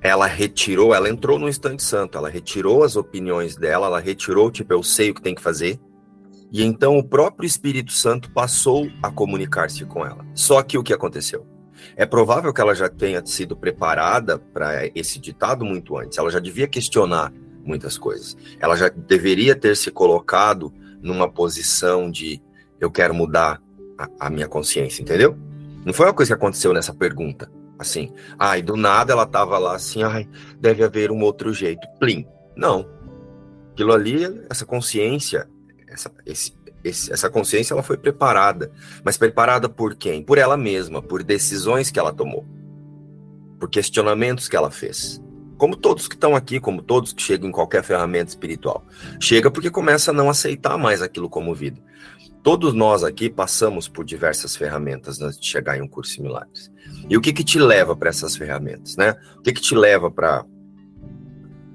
[0.00, 4.72] ela retirou, ela entrou no instante santo, ela retirou as opiniões dela, ela retirou, tipo,
[4.72, 5.78] eu sei o que tem que fazer,
[6.50, 10.24] e então o próprio Espírito Santo passou a comunicar-se com ela.
[10.34, 11.46] Só que o que aconteceu?
[11.96, 16.38] É provável que ela já tenha sido preparada para esse ditado muito antes, ela já
[16.38, 17.32] devia questionar
[17.64, 20.72] muitas coisas, ela já deveria ter se colocado
[21.02, 22.40] numa posição de
[22.80, 23.60] eu quero mudar
[23.98, 25.36] a, a minha consciência, entendeu?
[25.84, 27.50] Não foi uma coisa que aconteceu nessa pergunta.
[27.78, 30.28] Assim, ai, do nada ela tava lá assim, ai,
[30.60, 31.86] deve haver um outro jeito.
[32.00, 32.26] Plim.
[32.56, 32.88] Não.
[33.72, 35.48] Aquilo ali, essa consciência,
[35.86, 36.52] essa, esse,
[36.82, 38.70] esse, essa consciência ela foi preparada.
[39.04, 40.22] Mas preparada por quem?
[40.22, 42.46] Por ela mesma, por decisões que ela tomou,
[43.58, 45.20] por questionamentos que ela fez.
[45.56, 48.84] Como todos que estão aqui, como todos que chegam em qualquer ferramenta espiritual.
[49.20, 51.80] Chega porque começa a não aceitar mais aquilo como vida.
[52.44, 56.70] Todos nós aqui passamos por diversas ferramentas antes de chegar em um curso de milagres.
[57.10, 59.16] E o que que te leva para essas ferramentas, né?
[59.36, 60.44] O que que te leva para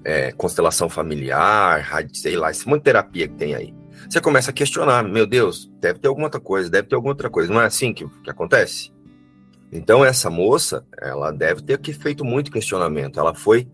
[0.05, 3.73] é, constelação familiar, sei lá, esse monte de terapia que tem aí.
[4.09, 7.29] Você começa a questionar, meu Deus, deve ter alguma outra coisa, deve ter alguma outra
[7.29, 7.51] coisa.
[7.51, 8.91] Não é assim que, que acontece?
[9.71, 13.19] Então essa moça, ela deve ter feito muito questionamento.
[13.19, 13.67] Ela foi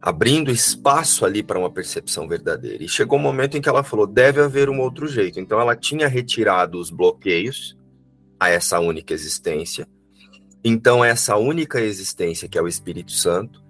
[0.00, 2.82] abrindo espaço ali para uma percepção verdadeira.
[2.82, 5.38] E chegou um momento em que ela falou: deve haver um outro jeito.
[5.38, 7.76] Então ela tinha retirado os bloqueios
[8.40, 9.86] a essa única existência.
[10.64, 13.62] Então essa única existência que é o Espírito Santo,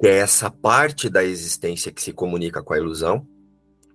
[0.00, 3.26] que é essa parte da existência que se comunica com a ilusão.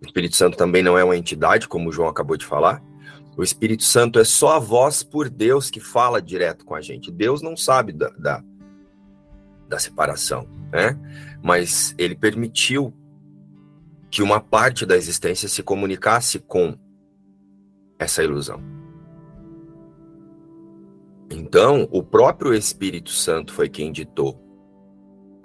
[0.03, 2.83] O Espírito Santo também não é uma entidade, como o João acabou de falar.
[3.37, 7.09] O Espírito Santo é só a voz por Deus que fala direto com a gente.
[7.09, 8.43] Deus não sabe da, da,
[9.67, 10.99] da separação, né?
[11.41, 12.93] Mas ele permitiu
[14.11, 16.77] que uma parte da existência se comunicasse com
[17.97, 18.61] essa ilusão.
[21.31, 24.39] Então, o próprio Espírito Santo foi quem ditou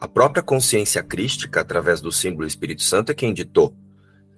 [0.01, 3.75] A própria consciência crística, através do símbolo Espírito Santo, é quem ditou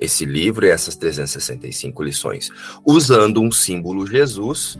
[0.00, 2.50] esse livro e essas 365 lições,
[2.84, 4.78] usando um símbolo Jesus.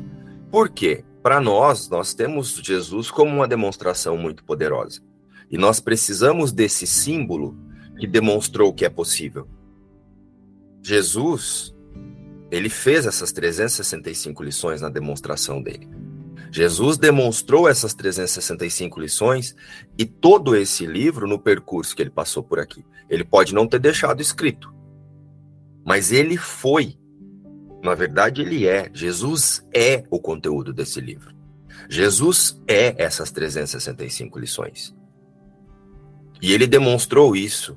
[0.51, 1.05] Por quê?
[1.23, 5.03] Para nós, nós temos Jesus como uma demonstração muito poderosa.
[5.51, 7.57] E nós precisamos desse símbolo
[7.99, 9.47] que demonstrou que é possível.
[10.83, 11.75] Jesus,
[12.51, 15.87] ele fez essas 365 lições na demonstração dele.
[16.51, 19.55] Jesus demonstrou essas 365 lições
[19.99, 22.85] e todo esse livro no percurso que ele passou por aqui.
[23.09, 24.73] Ele pode não ter deixado escrito,
[25.91, 26.97] mas ele foi.
[27.83, 28.89] Na verdade, ele é.
[28.95, 31.35] Jesus é o conteúdo desse livro.
[31.89, 34.95] Jesus é essas 365 lições.
[36.41, 37.77] E ele demonstrou isso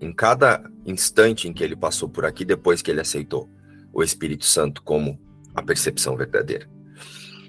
[0.00, 3.50] em cada instante em que ele passou por aqui depois que ele aceitou
[3.92, 5.20] o Espírito Santo como
[5.52, 6.70] a percepção verdadeira.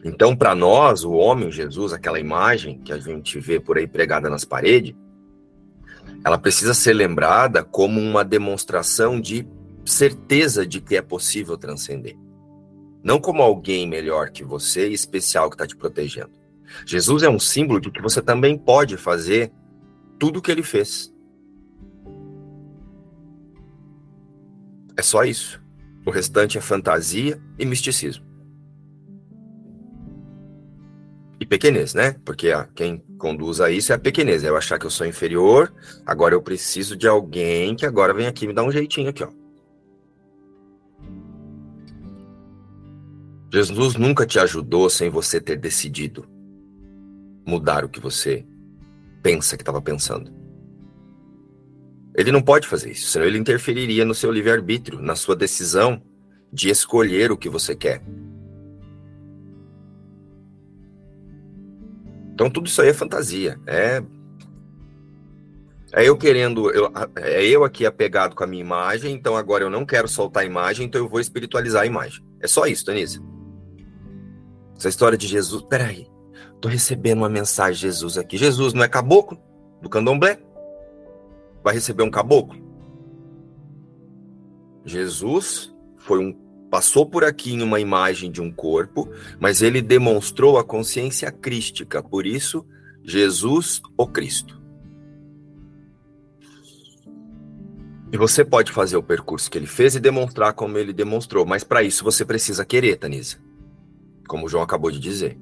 [0.03, 4.31] Então, para nós, o homem Jesus, aquela imagem que a gente vê por aí pregada
[4.31, 4.95] nas paredes,
[6.25, 9.47] ela precisa ser lembrada como uma demonstração de
[9.85, 12.17] certeza de que é possível transcender.
[13.03, 16.31] Não como alguém melhor que você e especial que está te protegendo.
[16.85, 19.51] Jesus é um símbolo de que você também pode fazer
[20.19, 21.13] tudo o que ele fez.
[24.95, 25.61] É só isso.
[26.05, 28.31] O restante é fantasia e misticismo.
[31.41, 32.15] e pequenez, né?
[32.23, 34.43] Porque a, quem conduz a isso é a pequenez.
[34.43, 35.73] É eu achar que eu sou inferior,
[36.05, 39.40] agora eu preciso de alguém que agora vem aqui me dar um jeitinho aqui, ó.
[43.53, 46.25] Jesus nunca te ajudou sem você ter decidido
[47.45, 48.45] mudar o que você
[49.21, 50.31] pensa que estava pensando.
[52.15, 56.01] Ele não pode fazer isso, senão ele interferiria no seu livre-arbítrio, na sua decisão
[56.51, 58.01] de escolher o que você quer.
[62.33, 63.59] Então tudo isso aí é fantasia.
[63.67, 64.01] É
[65.93, 69.69] é eu querendo, eu, é eu aqui apegado com a minha imagem, então agora eu
[69.69, 72.23] não quero soltar a imagem, então eu vou espiritualizar a imagem.
[72.39, 73.30] É só isso, Denise.
[74.81, 76.07] Essa história de Jesus, peraí,
[76.59, 78.35] tô recebendo uma mensagem de Jesus aqui.
[78.35, 79.39] Jesus não é caboclo
[79.79, 80.39] do candomblé?
[81.63, 82.59] Vai receber um caboclo?
[84.83, 86.33] Jesus foi um
[86.71, 89.07] passou por aqui em uma imagem de um corpo,
[89.39, 92.65] mas ele demonstrou a consciência crística, por isso,
[93.03, 94.59] Jesus o Cristo.
[98.11, 101.63] E você pode fazer o percurso que ele fez e demonstrar como ele demonstrou, mas
[101.63, 103.50] para isso você precisa querer, Tanisa.
[104.31, 105.37] Como o João acabou de dizer.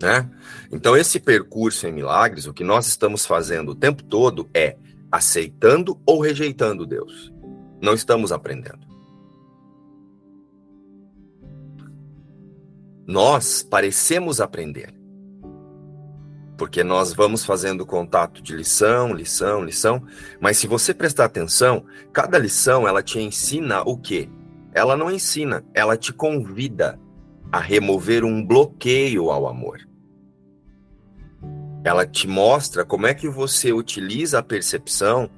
[0.00, 0.30] Né?
[0.72, 4.76] Então, esse percurso em milagres, o que nós estamos fazendo o tempo todo é
[5.12, 7.32] aceitando ou rejeitando Deus.
[7.80, 8.88] Não estamos aprendendo.
[13.08, 14.92] nós parecemos aprender.
[16.58, 20.02] Porque nós vamos fazendo contato de lição, lição, lição,
[20.38, 24.28] mas se você prestar atenção, cada lição ela te ensina o quê?
[24.74, 27.00] Ela não ensina, ela te convida
[27.52, 29.80] a remover um bloqueio ao amor.
[31.84, 35.30] Ela te mostra como é que você utiliza a percepção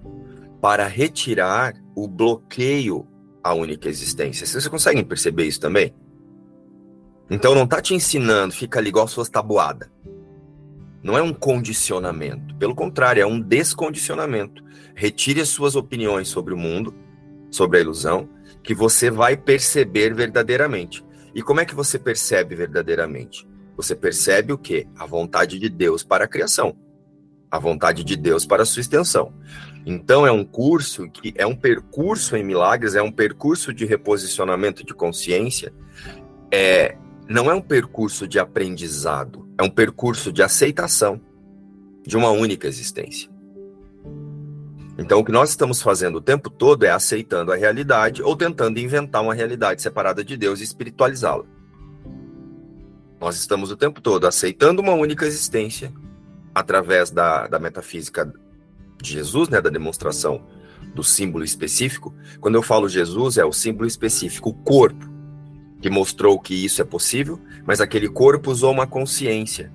[0.60, 3.06] para retirar o bloqueio
[3.42, 4.46] à única existência.
[4.46, 5.94] Vocês conseguem perceber isso também?
[7.30, 9.88] Então não tá te ensinando, fica ali igual suas tabuadas.
[11.02, 12.54] Não é um condicionamento.
[12.56, 14.62] Pelo contrário, é um descondicionamento.
[14.94, 16.94] Retire as suas opiniões sobre o mundo,
[17.50, 18.28] sobre a ilusão,
[18.62, 21.02] que você vai perceber verdadeiramente.
[21.34, 23.48] E como é que você percebe verdadeiramente?
[23.76, 24.86] Você percebe o quê?
[24.96, 26.76] A vontade de Deus para a criação.
[27.50, 29.32] A vontade de Deus para a sua extensão.
[29.86, 34.84] Então é um curso que é um percurso em milagres, é um percurso de reposicionamento
[34.84, 35.72] de consciência,
[36.52, 36.96] é
[37.28, 41.20] não é um percurso de aprendizado, é um percurso de aceitação
[42.04, 43.30] de uma única existência.
[45.00, 48.78] Então, o que nós estamos fazendo o tempo todo é aceitando a realidade ou tentando
[48.78, 51.46] inventar uma realidade separada de Deus e espiritualizá-la.
[53.18, 55.90] Nós estamos o tempo todo aceitando uma única existência
[56.54, 58.30] através da, da metafísica
[59.00, 60.46] de Jesus, né, da demonstração
[60.94, 62.14] do símbolo específico.
[62.38, 65.08] Quando eu falo Jesus, é o símbolo específico, o corpo
[65.80, 69.72] que mostrou que isso é possível, mas aquele corpo usou uma consciência.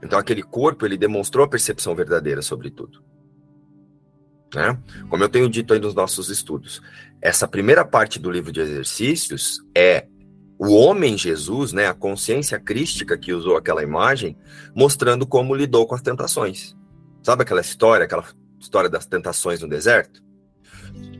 [0.00, 3.09] Então aquele corpo ele demonstrou a percepção verdadeira sobre tudo.
[4.54, 4.78] Né?
[5.08, 6.82] Como eu tenho dito aí nos nossos estudos,
[7.22, 10.06] essa primeira parte do livro de exercícios é
[10.58, 14.36] o homem Jesus, né, a consciência crística que usou aquela imagem,
[14.74, 16.76] mostrando como lidou com as tentações.
[17.22, 18.24] Sabe aquela história, aquela
[18.58, 20.22] história das tentações no deserto?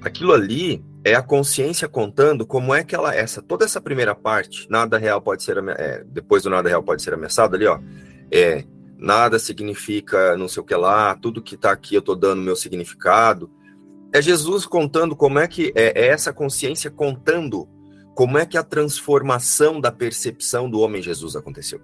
[0.02, 4.66] Aquilo ali é a consciência contando como é que ela essa toda essa primeira parte
[4.68, 7.78] nada real pode ser é, depois do nada real pode ser ameaçado ali ó
[8.30, 8.64] é
[9.00, 12.54] nada significa não sei o que lá, tudo que está aqui eu estou dando meu
[12.54, 13.50] significado.
[14.12, 17.68] É Jesus contando como é que é, é essa consciência contando
[18.14, 21.80] como é que a transformação da percepção do homem Jesus aconteceu.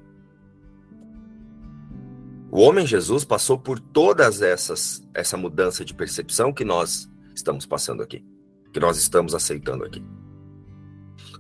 [2.51, 8.03] O homem Jesus passou por todas essas essa mudança de percepção que nós estamos passando
[8.03, 8.25] aqui,
[8.73, 10.05] que nós estamos aceitando aqui.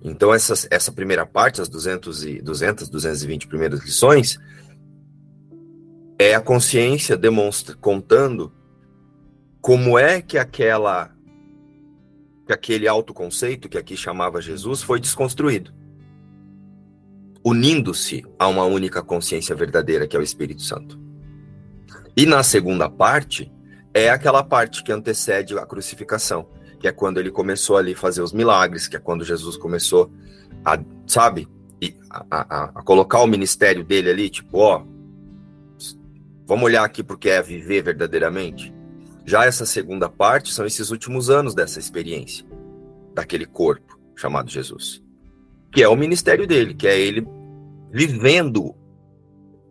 [0.02, 4.38] Então essa, essa primeira parte, as 200 e 200, 220 primeiras lições,
[6.18, 8.52] é a consciência demonstra contando
[9.60, 11.12] como é que aquela
[12.46, 15.74] que aquele autoconceito que aqui chamava Jesus foi desconstruído,
[17.44, 20.96] unindo-se a uma única consciência verdadeira que é o Espírito Santo.
[22.16, 23.52] E na segunda parte
[23.92, 26.48] é aquela parte que antecede a crucificação,
[26.78, 30.12] que é quando ele começou ali fazer os milagres, que é quando Jesus começou
[30.64, 31.48] a, sabe,
[32.08, 34.84] a, a, a colocar o ministério dele ali, tipo, ó,
[36.46, 38.72] vamos olhar aqui porque é viver verdadeiramente.
[39.24, 42.46] Já essa segunda parte são esses últimos anos dessa experiência,
[43.12, 45.02] daquele corpo chamado Jesus,
[45.72, 47.26] que é o ministério dele, que é ele
[47.90, 48.74] vivendo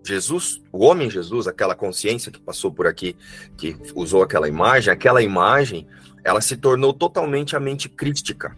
[0.06, 3.16] Jesus, o homem Jesus, aquela consciência que passou por aqui,
[3.58, 5.88] que usou aquela imagem, aquela imagem,
[6.24, 8.56] ela se tornou totalmente a mente crítica.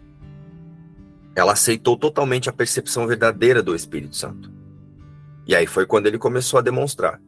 [1.34, 4.52] Ela aceitou totalmente a percepção verdadeira do Espírito Santo.
[5.46, 7.20] E aí foi quando ele começou a demonstrar.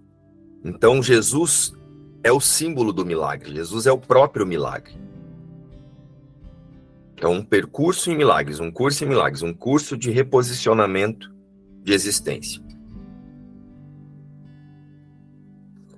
[0.64, 1.74] Então Jesus
[2.22, 3.54] é o símbolo do milagre.
[3.54, 4.94] Jesus é o próprio milagre.
[7.14, 11.30] Então, um percurso em milagres, um curso em milagres, um curso de reposicionamento
[11.82, 12.62] de existência.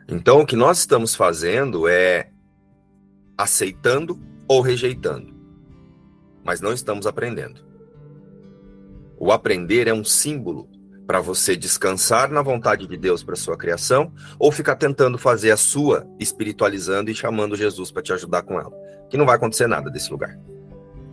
[0.09, 2.31] Então, o que nós estamos fazendo é
[3.39, 5.33] aceitando ou rejeitando,
[6.45, 7.65] mas não estamos aprendendo.
[9.17, 10.69] O aprender é um símbolo
[11.07, 15.57] para você descansar na vontade de Deus para sua criação ou ficar tentando fazer a
[15.57, 18.73] sua, espiritualizando e chamando Jesus para te ajudar com ela.
[19.11, 20.39] Que não vai acontecer nada desse lugar.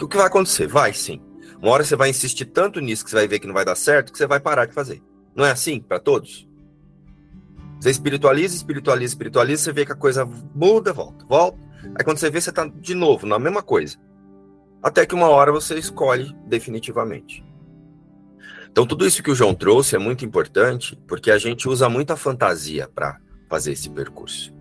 [0.01, 0.67] O que vai acontecer?
[0.67, 1.21] Vai sim.
[1.61, 3.75] Uma hora você vai insistir tanto nisso que você vai ver que não vai dar
[3.75, 5.01] certo que você vai parar de fazer.
[5.35, 6.47] Não é assim para todos?
[7.79, 11.57] Você espiritualiza, espiritualiza, espiritualiza, você vê que a coisa muda, volta, volta.
[11.97, 13.97] Aí quando você vê, você está de novo na mesma coisa.
[14.81, 17.43] Até que uma hora você escolhe definitivamente.
[18.71, 22.15] Então, tudo isso que o João trouxe é muito importante, porque a gente usa muita
[22.15, 24.53] fantasia para fazer esse percurso.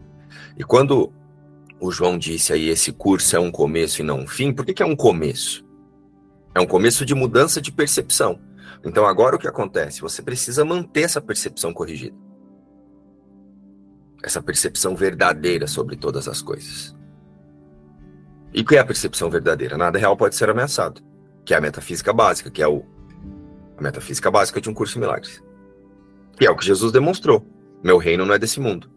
[0.57, 1.13] E quando
[1.81, 4.75] o João disse aí, esse curso é um começo e não um fim, por que,
[4.75, 5.65] que é um começo?
[6.55, 8.41] É um começo de mudança de percepção.
[8.85, 10.01] Então, agora o que acontece?
[10.01, 12.17] Você precisa manter essa percepção corrigida.
[14.23, 16.97] Essa percepção verdadeira sobre todas as coisas.
[18.53, 19.77] E o que é a percepção verdadeira?
[19.77, 21.01] Nada real pode ser ameaçado,
[21.45, 22.85] que é a metafísica básica, que é o
[23.79, 25.43] a metafísica básica de um curso de milagres.
[26.37, 27.47] Que é o que Jesus demonstrou.
[27.83, 28.91] Meu reino não é desse mundo.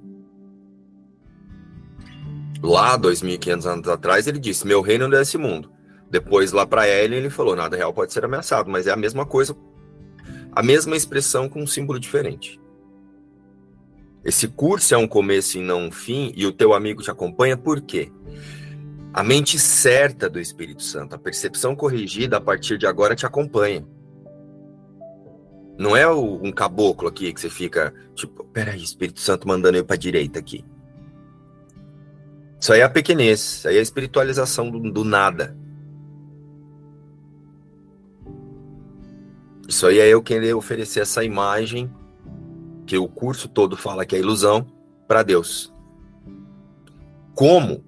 [2.61, 5.71] Lá, 2.500 anos atrás, ele disse: Meu reino não é desse mundo.
[6.09, 9.25] Depois, lá para Ellen, ele falou: Nada real pode ser ameaçado, mas é a mesma
[9.25, 9.55] coisa,
[10.51, 12.59] a mesma expressão com um símbolo diferente.
[14.23, 17.57] Esse curso é um começo e não um fim, e o teu amigo te acompanha
[17.57, 18.11] por quê?
[19.11, 23.86] A mente certa do Espírito Santo, a percepção corrigida a partir de agora te acompanha.
[25.82, 29.95] Não é um caboclo aqui que você fica, tipo, peraí, Espírito Santo mandando eu para
[29.95, 30.63] direita aqui.
[32.59, 35.57] Isso aí é a pequenez, isso aí é a espiritualização do, do nada.
[39.67, 41.91] Isso aí é eu querer oferecer essa imagem
[42.86, 44.71] que o curso todo fala que é ilusão
[45.07, 45.73] para Deus.
[47.34, 47.84] Como?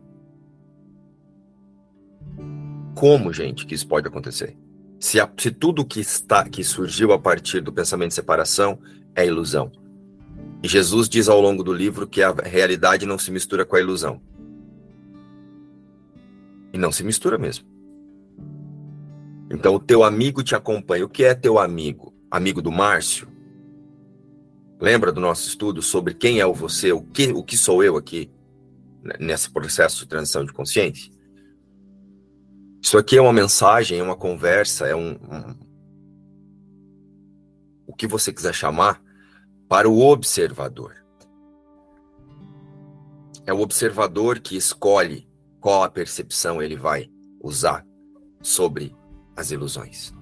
[2.95, 4.57] Como, gente, que isso pode acontecer?
[5.04, 8.80] Se, a, se tudo que está que surgiu a partir do pensamento de separação
[9.14, 9.70] é ilusão.
[10.64, 13.82] E Jesus diz ao longo do livro que a realidade não se mistura com a
[13.82, 14.22] ilusão.
[16.72, 17.66] E não se mistura mesmo.
[19.51, 21.04] Então o teu amigo te acompanha.
[21.04, 22.14] O que é teu amigo?
[22.32, 23.28] Amigo do Márcio?
[24.80, 27.97] Lembra do nosso estudo sobre quem é o você, o que, o que sou eu
[27.97, 28.32] aqui,
[29.20, 31.12] nesse processo de transição de consciência?
[32.84, 35.55] Isso aqui é uma mensagem, é uma conversa, é um, um
[37.88, 39.01] o que você quiser chamar
[39.69, 40.93] para o observador.
[43.45, 45.27] É o observador que escolhe
[45.61, 47.09] qual a percepção ele vai
[47.41, 47.86] usar
[48.41, 48.93] sobre
[49.36, 50.13] as ilusões.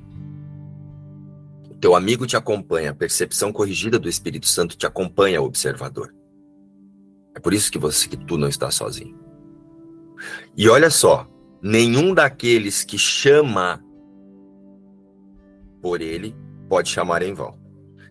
[1.70, 6.14] O teu amigo te acompanha, a percepção corrigida do Espírito Santo te acompanha, observador.
[7.34, 9.20] É por isso que você que tu não está sozinho.
[10.56, 11.28] E olha só,
[11.62, 13.84] nenhum daqueles que chama
[15.82, 16.36] por ele
[16.70, 17.60] pode chamar em vão.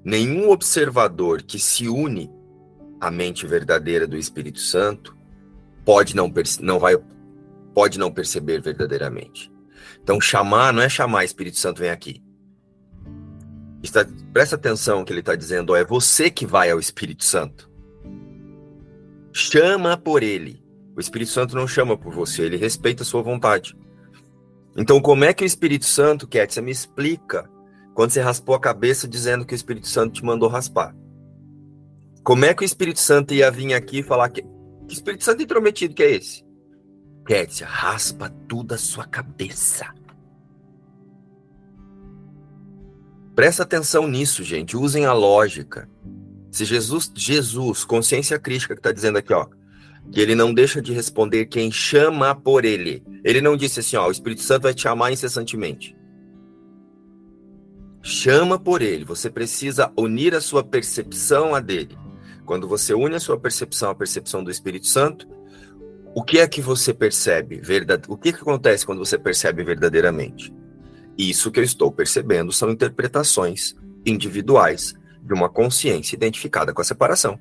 [0.05, 2.31] Nenhum observador que se une
[3.01, 5.17] a mente verdadeira do Espírito Santo,
[5.85, 6.97] pode não, não vai
[7.73, 9.51] pode não perceber verdadeiramente.
[10.03, 12.23] Então chamar não é chamar Espírito Santo vem aqui.
[13.83, 17.71] Está, presta atenção que ele está dizendo, ó, é você que vai ao Espírito Santo.
[19.33, 20.63] Chama por ele.
[20.97, 23.77] O Espírito Santo não chama por você, ele respeita a sua vontade.
[24.77, 27.49] Então, como é que o Espírito Santo, Cat, você me explica
[27.95, 30.95] quando você raspou a cabeça dizendo que o Espírito Santo te mandou raspar?
[32.23, 34.43] Como é que o Espírito Santo ia vir aqui e falar que.
[34.87, 36.45] Que Espírito Santo intrometido que é esse?
[37.25, 39.87] Cat, raspa tudo a sua cabeça.
[43.35, 44.77] Presta atenção nisso, gente.
[44.77, 45.89] Usem a lógica.
[46.51, 49.47] Se Jesus, Jesus, consciência crítica que está dizendo aqui, ó,
[50.13, 53.03] que ele não deixa de responder quem chama por ele.
[53.25, 55.97] Ele não disse assim, ó, o Espírito Santo vai te chamar incessantemente.
[58.03, 59.05] Chama por ele.
[59.05, 61.97] Você precisa unir a sua percepção a dele.
[62.45, 65.29] Quando você une a sua percepção à percepção do Espírito Santo,
[66.15, 67.61] o que é que você percebe?
[67.61, 68.03] Verdade...
[68.09, 70.53] O que, que acontece quando você percebe verdadeiramente?
[71.17, 77.39] Isso que eu estou percebendo são interpretações individuais de uma consciência identificada com a separação.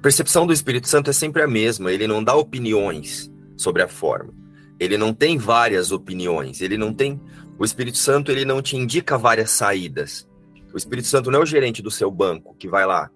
[0.00, 3.86] A percepção do Espírito Santo é sempre a mesma, ele não dá opiniões sobre a
[3.86, 4.32] forma.
[4.78, 7.20] Ele não tem várias opiniões, ele não tem
[7.58, 10.26] o Espírito Santo, ele não te indica várias saídas.
[10.72, 13.10] O Espírito Santo não é o gerente do seu banco que vai lá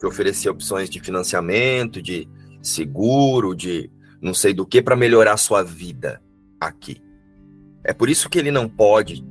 [0.00, 2.26] te oferecer opções de financiamento, de
[2.62, 6.22] seguro, de não sei do que para melhorar a sua vida
[6.58, 7.02] aqui.
[7.84, 9.22] É por isso que ele não pode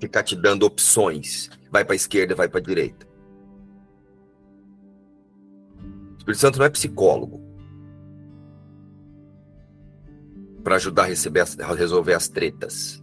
[0.00, 1.50] ficar te dando opções.
[1.72, 3.07] Vai para a esquerda, vai para a direita.
[6.28, 7.40] Espírito Santo não é psicólogo
[10.62, 13.02] para ajudar a, receber, a resolver as tretas.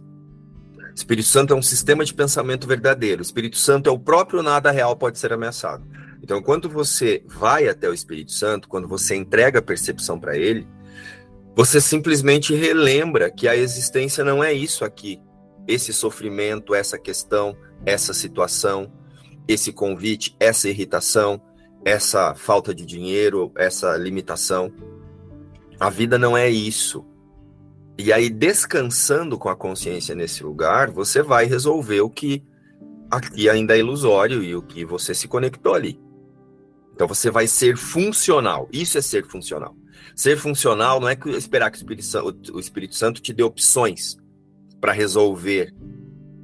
[0.94, 3.20] Espírito Santo é um sistema de pensamento verdadeiro.
[3.20, 5.84] Espírito Santo é o próprio nada real pode ser ameaçado.
[6.22, 10.64] Então, quando você vai até o Espírito Santo, quando você entrega a percepção para ele,
[11.56, 15.20] você simplesmente relembra que a existência não é isso aqui.
[15.66, 18.92] Esse sofrimento, essa questão, essa situação,
[19.48, 21.42] esse convite, essa irritação,
[21.86, 24.72] essa falta de dinheiro, essa limitação.
[25.78, 27.06] A vida não é isso.
[27.96, 32.42] E aí, descansando com a consciência nesse lugar, você vai resolver o que
[33.08, 36.00] aqui ainda é ilusório e o que você se conectou ali.
[36.92, 38.68] Então você vai ser funcional.
[38.72, 39.76] Isso é ser funcional.
[40.16, 44.16] Ser funcional não é esperar que o Espírito Santo, o Espírito Santo te dê opções
[44.80, 45.72] para resolver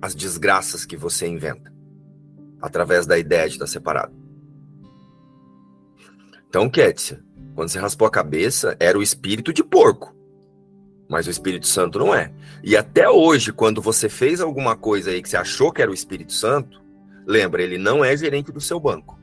[0.00, 1.72] as desgraças que você inventa
[2.60, 4.21] através da ideia de estar separado.
[6.52, 7.18] Então, Kétia,
[7.54, 10.14] quando você raspou a cabeça, era o espírito de porco.
[11.08, 12.30] Mas o Espírito Santo não é.
[12.62, 15.94] E até hoje, quando você fez alguma coisa aí que você achou que era o
[15.94, 16.82] Espírito Santo,
[17.26, 19.18] lembra, ele não é gerente do seu banco.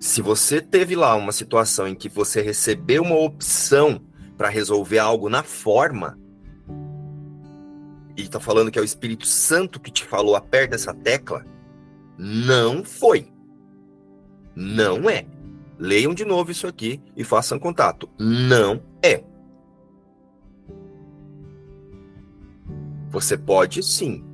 [0.00, 4.00] Se você teve lá uma situação em que você recebeu uma opção
[4.38, 6.18] para resolver algo na forma,
[8.16, 11.44] e está falando que é o Espírito Santo que te falou, aperta essa tecla,
[12.16, 13.30] não foi.
[14.56, 15.26] Não é.
[15.78, 18.08] Leiam de novo isso aqui e façam contato.
[18.18, 19.22] Não é.
[23.10, 24.24] Você pode sim.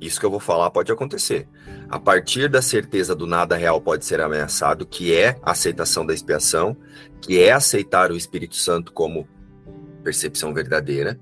[0.00, 1.48] Isso que eu vou falar pode acontecer
[1.92, 6.14] a partir da certeza do nada real pode ser ameaçado, que é a aceitação da
[6.14, 6.74] expiação,
[7.20, 9.28] que é aceitar o Espírito Santo como
[10.02, 11.20] percepção verdadeira,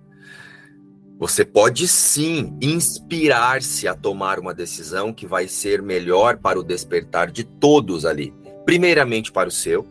[1.18, 7.32] você pode sim inspirar-se a tomar uma decisão que vai ser melhor para o despertar
[7.32, 8.32] de todos ali.
[8.65, 9.87] Primeiramente para o seu,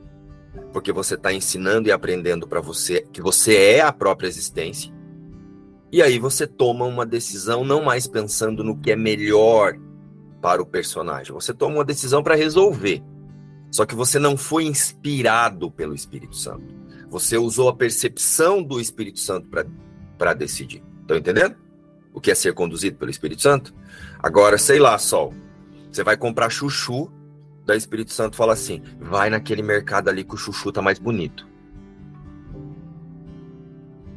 [0.72, 4.94] porque você está ensinando e aprendendo para você que você é a própria existência.
[5.92, 9.76] E aí você toma uma decisão não mais pensando no que é melhor
[10.42, 11.34] para o personagem.
[11.34, 13.04] Você toma uma decisão para resolver.
[13.72, 16.76] Só que você não foi inspirado pelo Espírito Santo.
[17.10, 19.48] Você usou a percepção do Espírito Santo
[20.18, 20.84] para decidir.
[21.02, 21.56] Estão entendendo?
[22.14, 23.74] O que é ser conduzido pelo Espírito Santo?
[24.22, 25.34] Agora, sei lá, Sol.
[25.92, 27.12] Você vai comprar chuchu,
[27.70, 31.48] da Espírito Santo fala assim: vai naquele mercado ali que o chuchu tá mais bonito.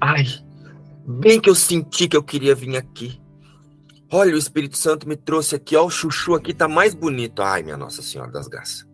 [0.00, 0.24] Ai,
[1.06, 3.20] bem que eu senti que eu queria vir aqui.
[4.10, 7.40] Olha, o Espírito Santo me trouxe aqui, ó, o chuchu aqui tá mais bonito.
[7.42, 8.86] Ai, minha Nossa Senhora das Graças.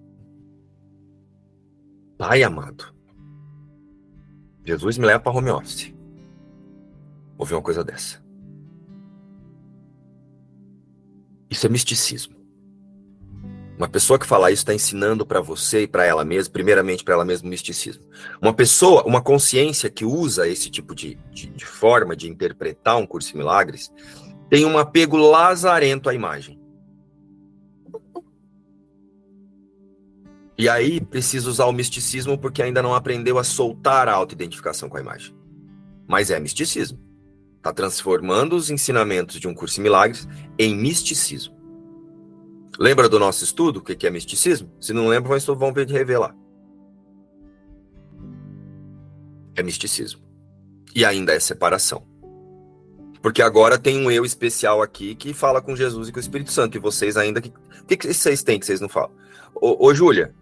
[2.18, 2.92] Pai amado,
[4.64, 5.94] Jesus me leva para home office.
[7.38, 8.20] Ouvir uma coisa dessa.
[11.48, 12.37] Isso é misticismo.
[13.78, 17.14] Uma pessoa que fala isso está ensinando para você e para ela mesma, primeiramente para
[17.14, 18.02] ela mesma, misticismo.
[18.42, 23.06] Uma pessoa, uma consciência que usa esse tipo de, de, de forma de interpretar um
[23.06, 23.92] curso de milagres,
[24.50, 26.60] tem um apego lazarento à imagem.
[30.58, 34.96] E aí precisa usar o misticismo porque ainda não aprendeu a soltar a autoidentificação com
[34.96, 35.32] a imagem.
[36.04, 36.98] Mas é misticismo.
[37.58, 40.26] Está transformando os ensinamentos de um curso em milagres
[40.58, 41.57] em misticismo.
[42.78, 43.78] Lembra do nosso estudo?
[43.78, 44.70] O que é misticismo?
[44.80, 46.34] Se não lembra, vão ver de revelar.
[49.56, 50.22] É misticismo.
[50.94, 52.06] E ainda é separação.
[53.20, 56.52] Porque agora tem um eu especial aqui que fala com Jesus e com o Espírito
[56.52, 56.76] Santo.
[56.76, 57.40] E vocês ainda.
[57.40, 59.10] O que, que vocês têm que vocês não falam?
[59.56, 60.32] Ô, ô Júlia,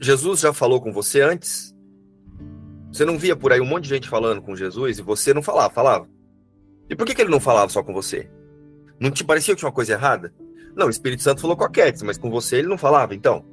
[0.00, 1.72] Jesus já falou com você antes?
[2.92, 5.42] Você não via por aí um monte de gente falando com Jesus e você não
[5.42, 6.08] falava, falava.
[6.90, 8.28] E por que, que ele não falava só com você?
[8.98, 10.34] Não te parecia que tinha uma coisa errada?
[10.76, 13.44] Não, o Espírito Santo falou com a Ketz, mas com você ele não falava, então.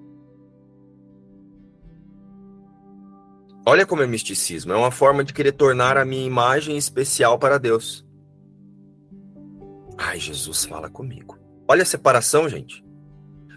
[3.66, 4.74] Olha como é misticismo.
[4.74, 8.06] É uma forma de querer tornar a minha imagem especial para Deus.
[9.98, 11.38] Ai, Jesus fala comigo.
[11.68, 12.84] Olha a separação, gente.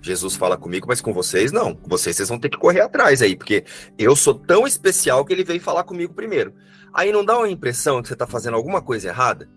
[0.03, 1.75] Jesus fala comigo, mas com vocês não.
[1.75, 3.65] Com vocês vocês vão ter que correr atrás aí, porque
[3.99, 6.55] eu sou tão especial que ele veio falar comigo primeiro.
[6.93, 9.49] Aí não dá uma impressão que você está fazendo alguma coisa errada?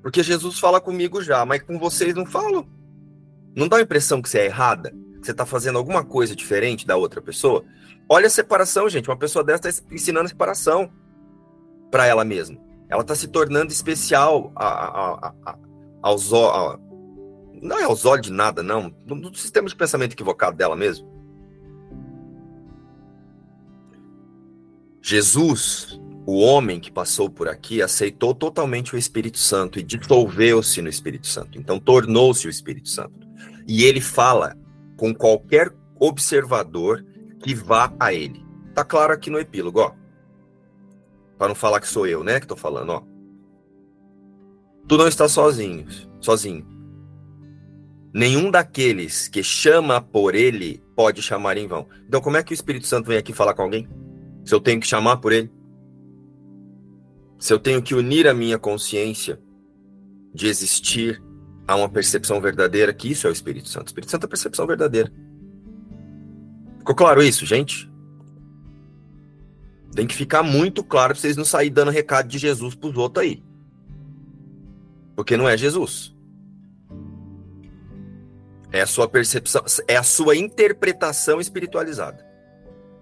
[0.00, 2.75] Porque Jesus fala comigo já, mas com vocês não falam.
[3.56, 4.90] Não dá a impressão que você é errada?
[4.90, 7.64] Que você está fazendo alguma coisa diferente da outra pessoa?
[8.06, 9.08] Olha a separação, gente.
[9.08, 10.92] Uma pessoa dessa está ensinando separação
[11.90, 12.58] para ela mesma.
[12.88, 15.58] Ela está se tornando especial a, a, a,
[16.02, 16.30] aos,
[17.62, 18.94] não é aos olhos de nada, não.
[19.06, 21.08] No, sistema de pensamento equivocado dela mesmo.
[25.00, 30.88] Jesus, o homem que passou por aqui, aceitou totalmente o Espírito Santo e dissolveu-se no
[30.88, 31.58] Espírito Santo.
[31.58, 33.25] Então, tornou-se o Espírito Santo.
[33.66, 34.56] E ele fala
[34.96, 37.04] com qualquer observador
[37.42, 38.44] que vá a ele.
[38.74, 39.92] Tá claro aqui no epílogo, ó.
[41.38, 43.02] Para não falar que sou eu, né, que tô falando, ó.
[44.88, 45.86] Tu não está sozinho,
[46.20, 46.66] sozinho.
[48.14, 51.86] Nenhum daqueles que chama por ele pode chamar em vão.
[52.06, 53.88] Então, como é que o Espírito Santo vem aqui falar com alguém?
[54.44, 55.50] Se eu tenho que chamar por ele?
[57.38, 59.38] Se eu tenho que unir a minha consciência
[60.32, 61.22] de existir
[61.66, 63.86] a uma percepção verdadeira, que isso é o Espírito Santo.
[63.86, 65.12] O Espírito Santo é a percepção verdadeira.
[66.78, 67.90] Ficou claro isso, gente?
[69.94, 72.96] Tem que ficar muito claro para vocês não saírem dando recado de Jesus para os
[72.96, 73.42] outros aí.
[75.16, 76.14] Porque não é Jesus.
[78.70, 82.26] É a sua percepção, é a sua interpretação espiritualizada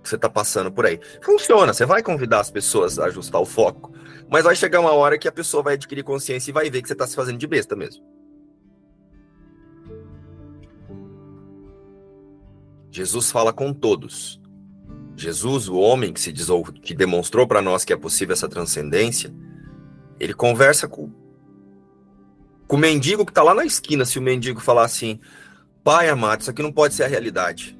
[0.05, 1.01] que você está passando por aí.
[1.23, 3.93] Funciona, você vai convidar as pessoas a ajustar o foco,
[4.29, 6.89] mas vai chegar uma hora que a pessoa vai adquirir consciência e vai ver que
[6.89, 8.05] você está se fazendo de besta mesmo.
[12.95, 14.41] Jesus fala com todos.
[15.17, 16.33] Jesus, o homem que se
[16.81, 19.35] que demonstrou para nós que é possível essa transcendência,
[20.21, 21.11] ele conversa com,
[22.69, 24.05] com o mendigo que está lá na esquina.
[24.05, 25.19] Se o mendigo falar assim,
[25.83, 27.77] Pai amado, isso aqui não pode ser a realidade.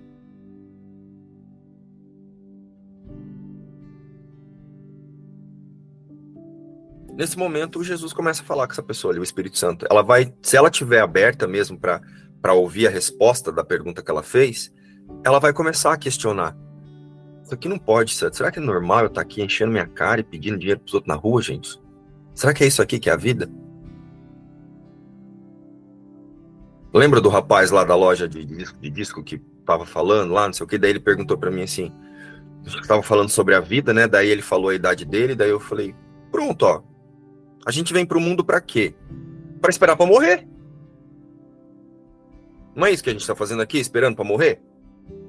[7.17, 9.87] Nesse momento, Jesus começa a falar com essa pessoa ali, o Espírito Santo.
[9.89, 14.25] Ela vai, se ela tiver aberta mesmo para ouvir a resposta da pergunta que ela
[14.25, 14.73] fez,
[15.25, 16.57] ela vai começar a questionar.
[17.43, 18.33] Isso aqui não pode ser.
[18.35, 20.95] Será que é normal eu estar aqui enchendo minha cara e pedindo dinheiro para os
[20.95, 21.79] outros na rua, gente?
[22.35, 23.51] Será que é isso aqui que é a vida?
[26.93, 30.53] Lembra do rapaz lá da loja de disco, de disco que tava falando lá, não
[30.53, 31.93] sei o que, daí ele perguntou para mim assim,
[32.65, 34.07] estava falando sobre a vida, né?
[34.07, 35.95] Daí ele falou a idade dele, daí eu falei,
[36.31, 36.83] pronto, ó.
[37.67, 38.95] A gente vem pro mundo para quê?
[39.61, 40.47] Para esperar para morrer.
[42.75, 44.63] Não é isso que a gente tá fazendo aqui, esperando para morrer?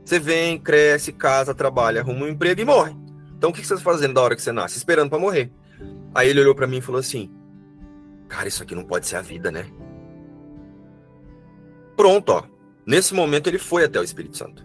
[0.05, 2.95] Você vem, cresce, casa, trabalha, arruma um emprego e morre.
[3.35, 4.77] Então o que você tá fazendo da hora que você nasce?
[4.77, 5.51] Esperando para morrer.
[6.13, 7.31] Aí ele olhou para mim e falou assim:
[8.29, 9.65] Cara, isso aqui não pode ser a vida, né?
[11.97, 12.43] Pronto, ó.
[12.85, 14.63] Nesse momento ele foi até o Espírito Santo.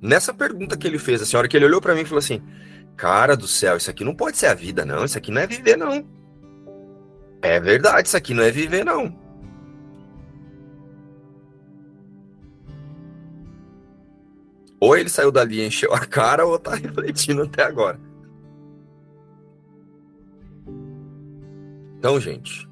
[0.00, 2.42] Nessa pergunta que ele fez, a senhora que ele olhou para mim e falou assim:
[2.94, 5.04] Cara do céu, isso aqui não pode ser a vida, não.
[5.04, 6.06] Isso aqui não é viver, não.
[7.40, 9.21] É verdade, isso aqui não é viver, não.
[14.82, 18.00] Ou ele saiu dali e encheu a cara, ou tá refletindo até agora.
[21.96, 22.68] Então, gente,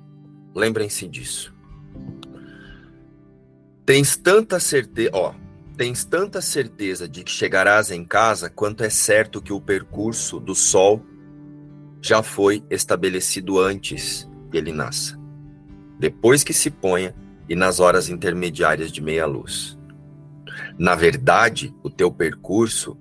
[0.52, 1.54] lembrem-se disso.
[3.86, 5.34] Tens tanta certeza, ó,
[5.76, 10.52] tens tanta certeza de que chegarás em casa quanto é certo que o percurso do
[10.52, 11.06] sol
[12.02, 15.16] já foi estabelecido antes que ele nasça,
[15.96, 17.14] depois que se ponha
[17.48, 19.79] e nas horas intermediárias de meia luz.
[20.80, 22.96] Na verdade, o teu percurso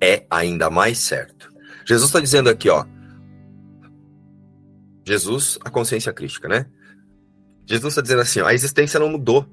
[0.00, 1.52] é ainda mais certo.
[1.86, 2.84] Jesus está dizendo aqui, ó.
[5.06, 6.66] Jesus, a consciência crítica, né?
[7.64, 9.46] Jesus está dizendo assim: ó, a existência não mudou.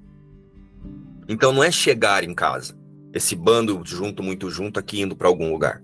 [1.27, 2.75] Então não é chegar em casa.
[3.13, 5.83] esse bando junto, muito junto aqui indo para algum lugar.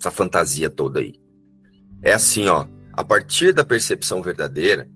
[0.00, 1.14] Essa fantasia toda aí.
[2.02, 2.66] É assim, ó.
[2.92, 4.90] A partir da percepção verdadeira,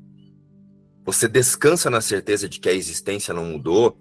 [1.06, 3.96] você descansa na certeza de que a existência não mudou,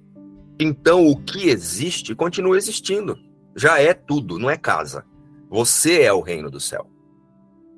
[0.64, 3.18] então o que existe continua existindo.
[3.55, 5.05] Já é tudo, não é casa.
[5.49, 6.89] Você é o reino do céu.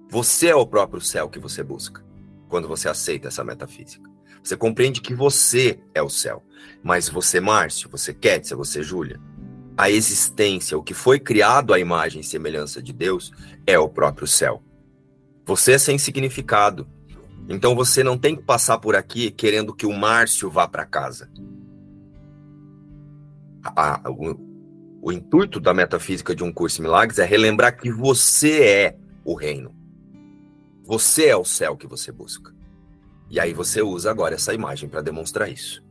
[0.09, 2.03] Você é o próprio céu que você busca
[2.47, 4.07] quando você aceita essa metafísica.
[4.43, 6.43] Você compreende que você é o céu.
[6.83, 9.19] Mas você, Márcio, você Kétia, você, Júlia,
[9.75, 13.31] a existência, o que foi criado à imagem e semelhança de Deus,
[13.65, 14.61] é o próprio céu.
[15.45, 16.87] Você é sem significado.
[17.49, 21.31] Então você não tem que passar por aqui querendo que o Márcio vá para casa.
[23.63, 24.35] A, o,
[25.01, 29.33] o intuito da metafísica de um curso em milagres é relembrar que você é o
[29.33, 29.73] reino.
[30.85, 32.53] Você é o céu que você busca.
[33.29, 35.83] E aí você usa agora essa imagem para demonstrar isso.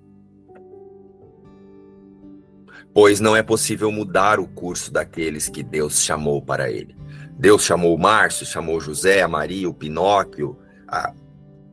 [2.94, 6.94] Pois não é possível mudar o curso daqueles que Deus chamou para ele.
[7.38, 11.12] Deus chamou o Márcio, chamou José, a Maria, o Pinóquio, a,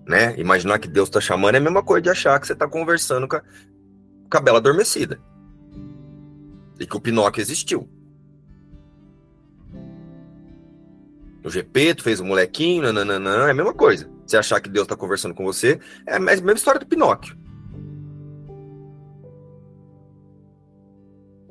[0.07, 0.33] né?
[0.39, 3.27] Imaginar que Deus está chamando é a mesma coisa de achar que você está conversando
[3.27, 3.41] com a,
[4.31, 5.19] com a Bela Adormecida.
[6.80, 7.89] E que o Pinóquio existiu.
[11.43, 14.09] O GP, tu fez o molequinho, nananã, é a mesma coisa.
[14.25, 17.38] Você achar que Deus está conversando com você, é a mesma história do Pinóquio.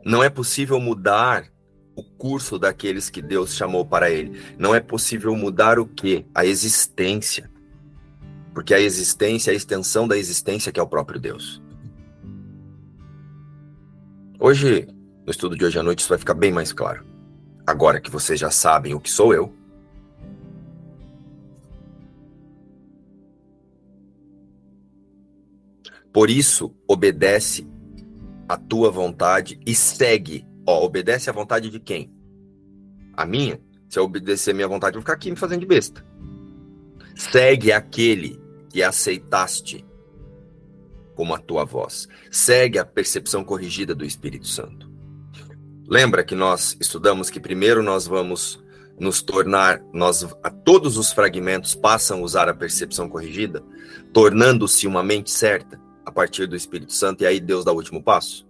[0.05, 1.45] Não é possível mudar
[1.95, 4.41] o curso daqueles que Deus chamou para ele.
[4.57, 6.25] Não é possível mudar o quê?
[6.35, 7.51] A existência.
[8.55, 11.61] Porque a existência é a extensão da existência que é o próprio Deus.
[14.39, 14.87] Hoje,
[15.29, 17.05] no estudo de hoje à noite, isso vai ficar bem mais claro.
[17.67, 19.55] Agora que vocês já sabem o que sou eu,
[26.11, 27.69] Por isso, obedece
[28.49, 30.45] a tua vontade e segue.
[30.67, 32.11] Ó, obedece à vontade de quem?
[33.15, 33.61] A minha?
[33.89, 36.05] Se eu obedecer a minha vontade, eu vou ficar aqui me fazendo de besta.
[37.15, 39.87] Segue aquele que aceitaste
[41.15, 42.09] como a tua voz.
[42.33, 44.88] Segue a percepção corrigida do Espírito Santo.
[45.89, 48.63] Lembra que nós estudamos que primeiro nós vamos
[49.01, 53.65] nos tornar, nós a todos os fragmentos passam a usar a percepção corrigida,
[54.13, 58.03] tornando-se uma mente certa a partir do Espírito Santo e aí Deus dá o último
[58.03, 58.47] passo?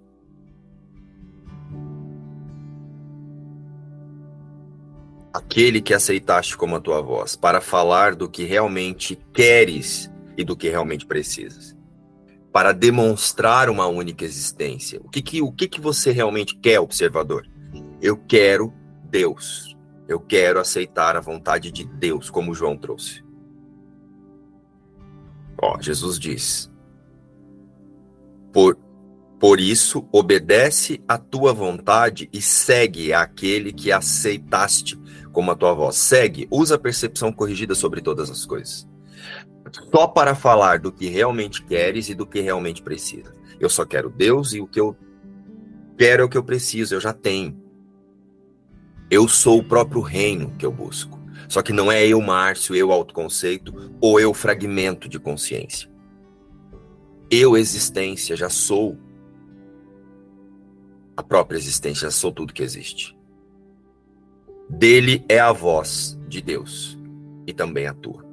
[5.32, 10.56] Aquele que aceitaste como a tua voz, para falar do que realmente queres e do
[10.56, 11.77] que realmente precisas.
[12.58, 15.00] Para demonstrar uma única existência.
[15.04, 17.48] O que, que, o que, que você realmente quer, observador?
[18.02, 19.76] Eu quero Deus.
[20.08, 23.24] Eu quero aceitar a vontade de Deus, como João trouxe.
[25.62, 26.68] Ó, Jesus diz:
[28.52, 28.76] por,
[29.38, 35.00] por isso, obedece à tua vontade e segue aquele que aceitaste
[35.30, 35.94] como a tua voz.
[35.94, 38.84] Segue, usa a percepção corrigida sobre todas as coisas.
[39.72, 43.34] Só para falar do que realmente queres e do que realmente precisa.
[43.60, 44.96] Eu só quero Deus e o que eu
[45.96, 47.60] quero é o que eu preciso, eu já tenho.
[49.10, 51.18] Eu sou o próprio reino que eu busco.
[51.48, 55.90] Só que não é eu, Márcio, eu, autoconceito, ou eu, fragmento de consciência.
[57.30, 58.98] Eu, existência, já sou
[61.16, 63.16] a própria existência, já sou tudo que existe.
[64.68, 66.98] Dele é a voz de Deus
[67.46, 68.27] e também a tua.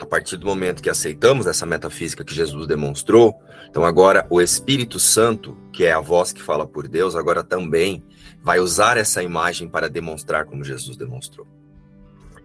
[0.00, 3.40] A partir do momento que aceitamos essa metafísica que Jesus demonstrou,
[3.70, 8.02] então agora o Espírito Santo, que é a voz que fala por Deus, agora também
[8.42, 11.46] vai usar essa imagem para demonstrar como Jesus demonstrou.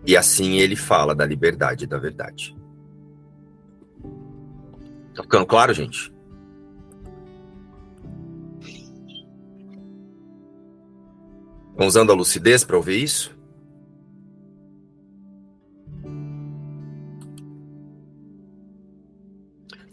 [0.05, 2.55] E assim ele fala da liberdade e da verdade.
[5.15, 6.13] Tá ficando claro, gente?
[11.71, 13.38] Estão usando a lucidez para ouvir isso?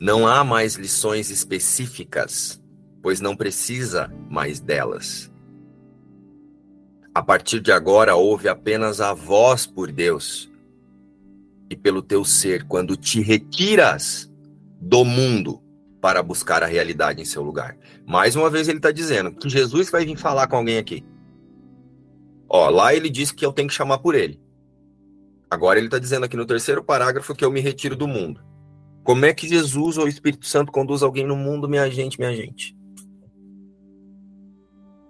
[0.01, 2.63] Não há mais lições específicas,
[3.03, 5.31] pois não precisa mais delas.
[7.15, 10.51] A partir de agora, ouve apenas a voz por Deus
[11.71, 12.65] e pelo teu ser.
[12.65, 14.31] Quando te retiras
[14.81, 15.63] do mundo
[16.01, 17.77] para buscar a realidade em seu lugar.
[18.07, 21.05] Mais uma vez ele está dizendo que Jesus vai vir falar com alguém aqui.
[22.49, 24.41] Ó, lá ele disse que eu tenho que chamar por ele.
[25.51, 28.41] Agora ele está dizendo aqui no terceiro parágrafo que eu me retiro do mundo.
[29.07, 32.35] Como é que Jesus ou o Espírito Santo conduz alguém no mundo, minha gente, minha
[32.35, 32.77] gente?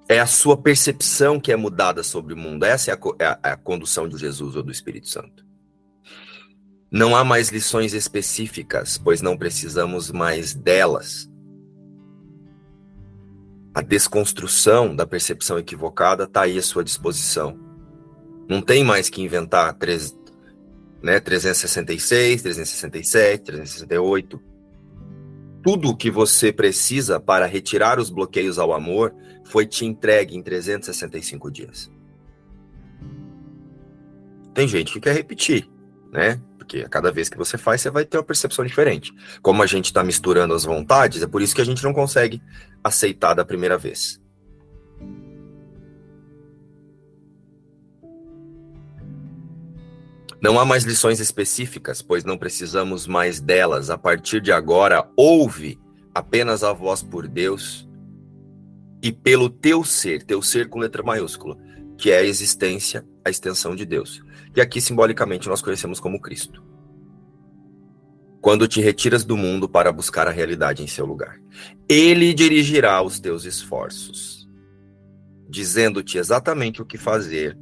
[0.07, 2.65] É a sua percepção que é mudada sobre o mundo.
[2.65, 5.47] Essa é a, é é a condução de Jesus ou do Espírito Santo.
[6.93, 11.31] Não há mais lições específicas, pois não precisamos mais delas.
[13.75, 17.59] A desconstrução da percepção equivocada está aí à sua disposição.
[18.47, 20.15] Não tem mais que inventar três,
[21.03, 24.41] né, 366, 367, 368.
[25.63, 30.43] Tudo o que você precisa para retirar os bloqueios ao amor foi te entregue em
[30.43, 31.91] 365 dias.
[34.55, 35.69] Tem gente que quer repetir,
[36.13, 36.41] né?
[36.57, 39.13] Porque a cada vez que você faz, você vai ter uma percepção diferente.
[39.43, 42.43] Como a gente está misturando as vontades, é por isso que a gente não consegue
[42.83, 44.21] aceitar da primeira vez.
[50.47, 53.91] Não há mais lições específicas, pois não precisamos mais delas.
[53.91, 55.77] A partir de agora, ouve
[56.15, 57.85] apenas a voz por Deus
[59.03, 61.59] e pelo teu ser, teu ser com letra maiúscula,
[61.99, 64.23] que é a existência, a extensão de Deus.
[64.55, 66.63] E aqui simbolicamente nós conhecemos como Cristo.
[68.41, 71.41] Quando te retiras do mundo para buscar a realidade em seu lugar,
[71.89, 74.49] ele dirigirá os teus esforços,
[75.51, 77.59] dizendo-te exatamente o que fazer,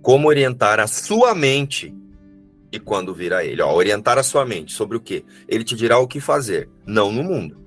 [0.00, 1.94] como orientar a sua mente
[2.72, 3.60] e quando virá ele.
[3.60, 5.24] Ó, orientar a sua mente sobre o que?
[5.46, 7.60] Ele te dirá o que fazer, não no mundo.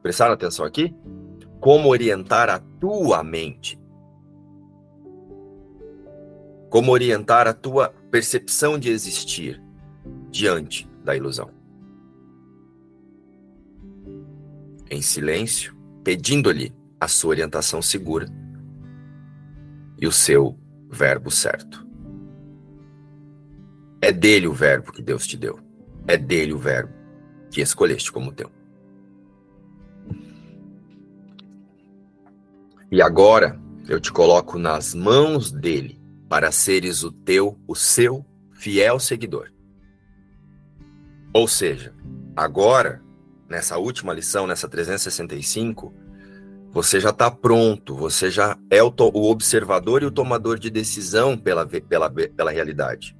[0.00, 0.94] Prestaram atenção aqui?
[1.58, 3.78] Como orientar a tua mente.
[6.70, 9.60] Como orientar a tua percepção de existir
[10.30, 11.50] diante da ilusão.
[14.88, 18.26] Em silêncio, pedindo-lhe a sua orientação segura
[20.00, 20.56] e o seu
[20.90, 21.89] verbo certo.
[24.00, 25.58] É dele o verbo que Deus te deu.
[26.06, 26.92] É dele o verbo
[27.50, 28.50] que escolheste como teu.
[32.90, 38.98] E agora eu te coloco nas mãos dele para seres o teu, o seu fiel
[38.98, 39.50] seguidor.
[41.32, 41.94] Ou seja,
[42.34, 43.02] agora,
[43.48, 45.94] nessa última lição, nessa 365,
[46.72, 51.36] você já está pronto, você já é o, o, observador e o tomador de decisão
[51.36, 53.16] pela, pela, pela realidade.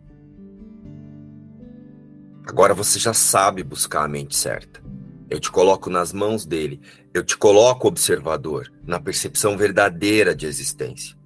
[2.47, 4.83] Agora você já sabe buscar a mente certa.
[5.29, 6.81] Eu te coloco nas mãos dele.
[7.15, 11.17] Eu te coloco observador, na percepção verdadeira de existência.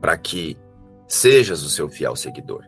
[0.00, 0.56] Para que
[1.08, 2.64] sejas o seu fiel seguidor.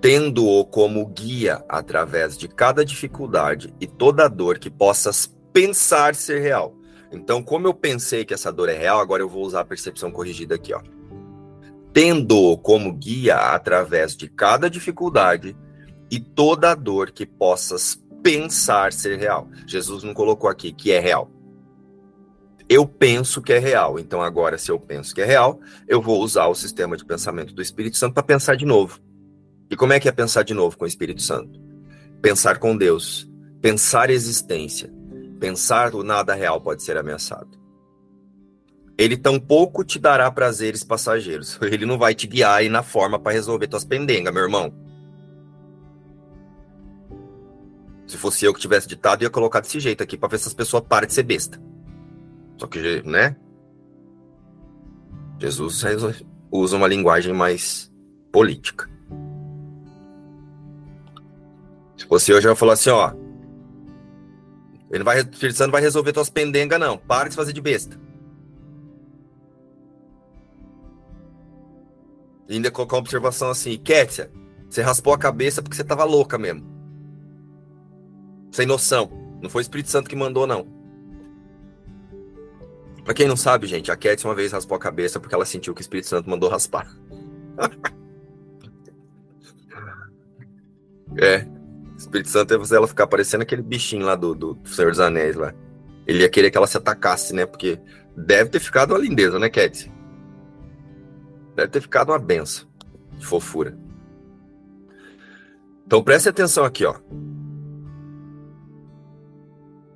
[0.00, 6.74] Tendo-o como guia através de cada dificuldade e toda dor que possas pensar ser real.
[7.10, 10.10] Então, como eu pensei que essa dor é real, agora eu vou usar a percepção
[10.10, 10.82] corrigida aqui, ó
[11.96, 15.56] tendo-o como guia através de cada dificuldade
[16.10, 19.48] e toda dor que possas pensar ser real.
[19.66, 21.30] Jesus não colocou aqui que é real.
[22.68, 26.20] Eu penso que é real, então agora, se eu penso que é real, eu vou
[26.20, 29.00] usar o sistema de pensamento do Espírito Santo para pensar de novo.
[29.70, 31.58] E como é que é pensar de novo com o Espírito Santo?
[32.20, 33.26] Pensar com Deus,
[33.62, 34.92] pensar existência,
[35.40, 37.55] pensar o nada real pode ser ameaçado.
[38.98, 41.58] Ele tampouco te dará prazeres passageiros.
[41.62, 44.72] Ele não vai te guiar aí na forma para resolver tuas pendengas, meu irmão.
[48.06, 50.54] Se fosse eu que tivesse ditado, ia colocar desse jeito aqui para ver se as
[50.54, 51.60] pessoas param de ser besta.
[52.56, 53.36] Só que, né?
[55.38, 55.84] Jesus
[56.50, 57.92] usa uma linguagem mais
[58.32, 58.88] política.
[61.96, 63.12] Se fosse eu, já ia falar assim, ó.
[64.90, 66.96] Ele vai, não vai resolver tuas pendengas, não.
[66.96, 68.05] Para de fazer de besta.
[72.48, 74.30] E ainda colocar uma observação assim, Kétia,
[74.68, 76.64] você raspou a cabeça porque você tava louca mesmo.
[78.52, 79.10] Sem noção.
[79.42, 80.66] Não foi o Espírito Santo que mandou, não.
[83.04, 85.74] Pra quem não sabe, gente, a Kétia uma vez raspou a cabeça porque ela sentiu
[85.74, 86.90] que o Espírito Santo mandou raspar.
[91.16, 91.46] é.
[91.94, 95.00] O Espírito Santo ia fazer ela ficar parecendo aquele bichinho lá do, do Senhor dos
[95.00, 95.54] Anéis lá.
[96.06, 97.46] Ele ia querer que ela se atacasse, né?
[97.46, 97.80] Porque
[98.16, 99.95] deve ter ficado uma lindeza, né, Kétia?
[101.56, 102.68] Deve ter ficado uma benção
[103.18, 103.76] de fofura.
[105.86, 106.96] Então preste atenção aqui, ó.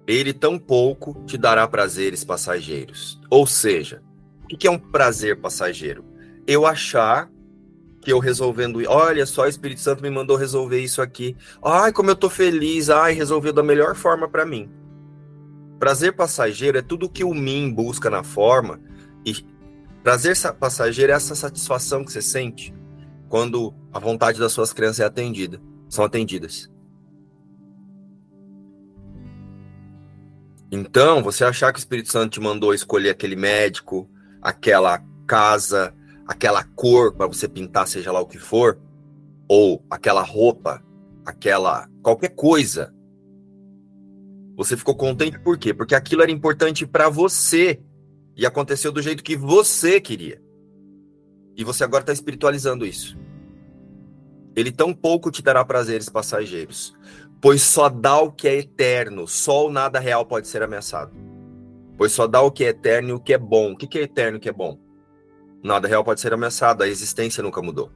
[0.06, 3.20] Ele tão pouco te dará prazeres passageiros.
[3.28, 4.02] Ou seja,
[4.44, 6.04] o que é um prazer passageiro?
[6.46, 7.30] Eu achar
[8.00, 11.36] que eu resolvendo, olha só, o Espírito Santo me mandou resolver isso aqui.
[11.62, 12.88] Ai, como eu tô feliz.
[12.88, 14.70] Ai, resolveu da melhor forma para mim.
[15.78, 18.80] Prazer passageiro é tudo que o mim busca na forma
[19.24, 19.49] e
[20.02, 22.74] Prazer passageiro é essa satisfação que você sente
[23.28, 26.70] quando a vontade das suas crianças é atendida, são atendidas.
[30.72, 34.08] Então, você achar que o Espírito Santo te mandou escolher aquele médico,
[34.40, 35.94] aquela casa,
[36.26, 38.78] aquela cor para você pintar, seja lá o que for,
[39.48, 40.82] ou aquela roupa,
[41.26, 42.94] aquela qualquer coisa.
[44.56, 45.74] Você ficou contente por quê?
[45.74, 47.82] Porque aquilo era importante para você
[48.36, 50.42] e aconteceu do jeito que você queria.
[51.56, 53.18] E você agora está espiritualizando isso.
[54.56, 56.94] Ele tão pouco te dará prazeres passageiros,
[57.40, 61.12] pois só dá o que é eterno, só o nada real pode ser ameaçado.
[61.96, 63.72] Pois só dá o que é eterno e o que é bom.
[63.72, 64.78] O que é eterno e o que é bom?
[65.62, 67.92] Nada real pode ser ameaçado, a existência nunca mudou.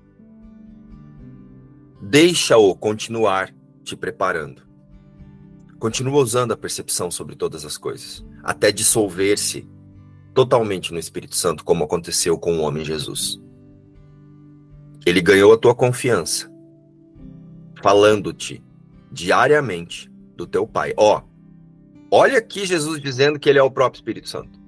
[2.02, 4.62] Deixa-o continuar te preparando.
[5.78, 9.66] Continua usando a percepção sobre todas as coisas, até dissolver-se
[10.35, 13.40] totalmente no Espírito Santo, como aconteceu com o homem Jesus.
[15.06, 16.51] Ele ganhou a tua confiança,
[17.82, 18.62] falando-te
[19.12, 20.93] diariamente do teu Pai.
[20.97, 21.23] Ó,
[22.11, 24.59] olha aqui Jesus dizendo que ele é o próprio Espírito Santo.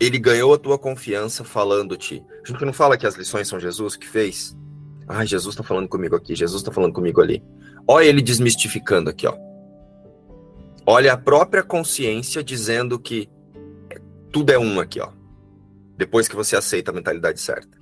[0.00, 2.24] Ele ganhou a tua confiança falando-te.
[2.42, 4.56] A gente não fala que as lições são Jesus que fez?
[5.06, 7.42] Ah, Jesus está falando comigo aqui, Jesus está falando comigo ali.
[7.86, 9.36] Olha ele desmistificando aqui, ó.
[10.86, 13.28] Olha a própria consciência dizendo que
[14.32, 15.10] tudo é um aqui, ó.
[15.96, 17.78] Depois que você aceita a mentalidade certa.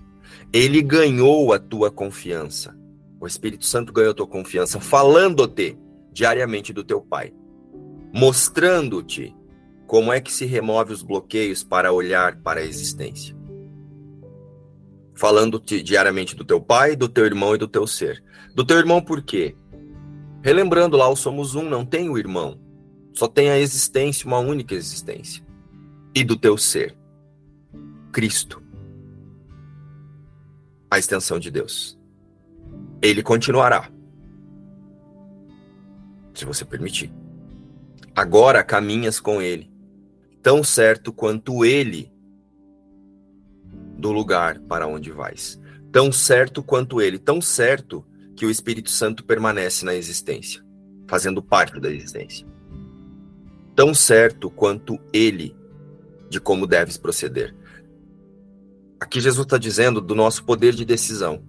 [0.53, 2.77] Ele ganhou a tua confiança.
[3.21, 5.79] O Espírito Santo ganhou a tua confiança, falando-te
[6.13, 7.33] diariamente do teu Pai,
[8.13, 9.35] mostrando-te
[9.87, 13.35] como é que se remove os bloqueios para olhar para a existência.
[15.15, 18.23] Falando-te diariamente do teu pai, do teu irmão e do teu ser.
[18.55, 19.57] Do teu irmão por quê?
[20.43, 22.61] Relembrando lá, o somos um, não tem o irmão.
[23.15, 25.45] Só tem a existência, uma única existência.
[26.19, 26.97] E do teu ser.
[28.11, 28.61] Cristo
[30.91, 31.99] a extensão de Deus.
[33.03, 33.91] Ele continuará.
[36.35, 37.13] Se você permitir.
[38.15, 39.71] Agora caminhas com ele,
[40.43, 42.13] tão certo quanto ele
[43.97, 45.61] do lugar para onde vais.
[45.93, 48.05] Tão certo quanto ele, tão certo
[48.35, 50.65] que o Espírito Santo permanece na existência,
[51.07, 52.47] fazendo parte da existência.
[53.75, 55.55] Tão certo quanto ele
[56.29, 57.55] de como deves proceder.
[59.01, 61.43] Aqui Jesus está dizendo do nosso poder de decisão,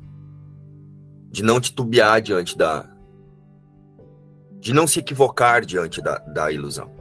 [1.31, 2.87] de não titubear diante da.
[4.59, 6.91] de não se equivocar diante da, da ilusão.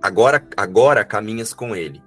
[0.00, 2.02] Agora, agora caminhas com ele,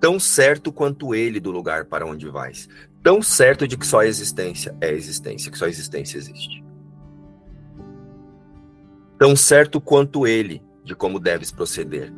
[0.00, 2.68] tão certo quanto ele do lugar para onde vais,
[3.02, 6.62] tão certo de que só a existência é existência, que só a existência existe.
[9.18, 12.12] Tão certo quanto ele de como deves proceder,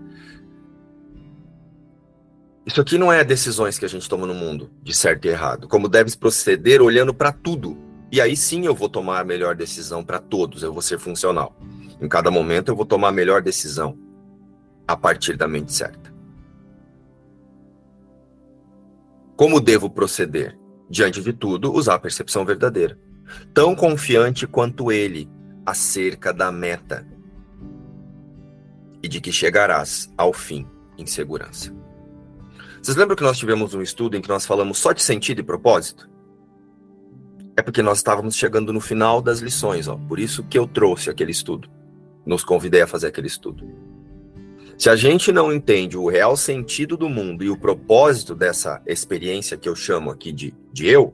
[2.67, 5.69] isso aqui não é decisões que a gente toma no mundo, de certo e errado.
[5.69, 7.79] Como deves proceder olhando para tudo.
[8.11, 11.57] E aí sim eu vou tomar a melhor decisão para todos, eu vou ser funcional.
[12.01, 13.97] Em cada momento eu vou tomar a melhor decisão
[14.87, 16.13] a partir da mente certa.
[19.37, 20.59] Como devo proceder?
[20.91, 22.99] Diante de tudo, usar a percepção verdadeira.
[23.55, 25.29] Tão confiante quanto ele
[25.65, 27.07] acerca da meta
[29.03, 30.67] e de que chegarás ao fim
[30.99, 31.86] em segurança.
[32.87, 35.43] Vocês lembram que nós tivemos um estudo em que nós falamos só de sentido e
[35.43, 36.09] propósito?
[37.57, 39.97] É porque nós estávamos chegando no final das lições, ó.
[39.97, 41.69] Por isso que eu trouxe aquele estudo.
[42.25, 43.69] Nos convidei a fazer aquele estudo.
[44.79, 49.57] Se a gente não entende o real sentido do mundo e o propósito dessa experiência
[49.57, 51.13] que eu chamo aqui de, de eu,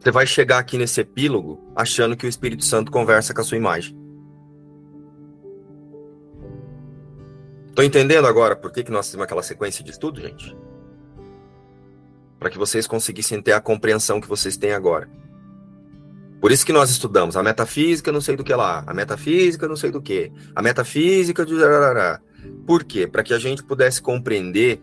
[0.00, 3.58] você vai chegar aqui nesse epílogo achando que o Espírito Santo conversa com a sua
[3.58, 3.97] imagem.
[7.78, 10.56] Estão entendendo agora por que, que nós temos aquela sequência de estudo, gente?
[12.36, 15.08] Para que vocês conseguissem ter a compreensão que vocês têm agora.
[16.40, 19.76] Por isso que nós estudamos a metafísica, não sei do que lá, a metafísica, não
[19.76, 21.54] sei do que, a metafísica de.
[22.66, 23.06] Por quê?
[23.06, 24.82] Para que a gente pudesse compreender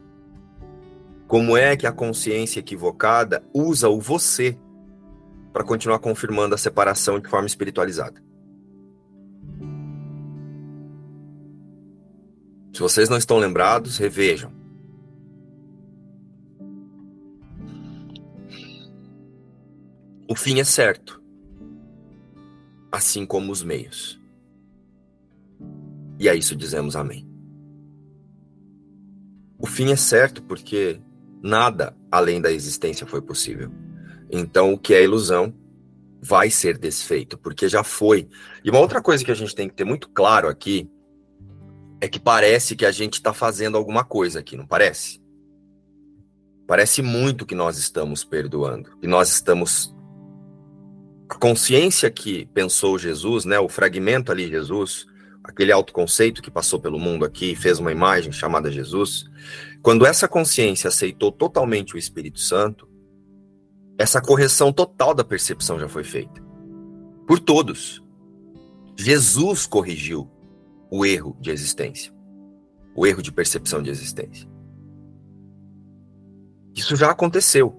[1.27, 4.57] como é que a consciência equivocada usa o você
[5.51, 8.24] para continuar confirmando a separação de forma espiritualizada.
[12.75, 14.51] Se vocês não estão lembrados, revejam.
[20.29, 21.23] O fim é certo,
[22.91, 24.19] assim como os meios.
[26.19, 27.25] E a isso dizemos amém.
[29.57, 30.99] O fim é certo porque
[31.41, 33.71] nada além da existência foi possível.
[34.29, 35.55] Então, o que é ilusão
[36.21, 38.27] vai ser desfeito, porque já foi.
[38.65, 40.91] E uma outra coisa que a gente tem que ter muito claro aqui
[42.05, 45.19] é que parece que a gente está fazendo alguma coisa aqui, não parece?
[46.67, 49.93] Parece muito que nós estamos perdoando, que nós estamos.
[51.27, 55.07] A consciência que pensou Jesus, né, o fragmento ali, Jesus,
[55.43, 59.25] aquele autoconceito que passou pelo mundo aqui e fez uma imagem chamada Jesus,
[59.81, 62.87] quando essa consciência aceitou totalmente o Espírito Santo,
[63.97, 66.39] essa correção total da percepção já foi feita.
[67.25, 68.03] Por todos.
[68.95, 70.29] Jesus corrigiu
[70.97, 72.09] o erro de existência,
[72.95, 74.47] o erro de percepção de existência.
[76.73, 77.75] Isso já aconteceu.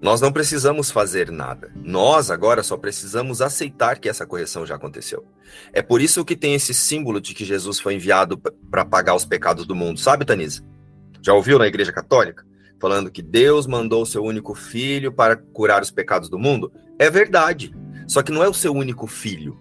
[0.00, 1.72] Nós não precisamos fazer nada.
[1.74, 5.26] Nós agora só precisamos aceitar que essa correção já aconteceu.
[5.72, 8.38] É por isso que tem esse símbolo de que Jesus foi enviado
[8.70, 10.64] para pagar os pecados do mundo, sabe, Tanisa?
[11.20, 12.46] Já ouviu na Igreja Católica?
[12.78, 16.72] Falando que Deus mandou o seu único filho para curar os pecados do mundo?
[17.00, 17.74] É verdade.
[18.06, 19.60] Só que não é o seu único filho.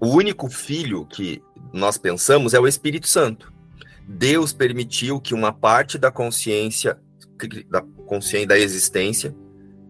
[0.00, 1.42] O único filho que
[1.72, 3.52] nós pensamos é o Espírito Santo.
[4.06, 6.98] Deus permitiu que uma parte da consciência
[7.68, 9.34] da consciência da existência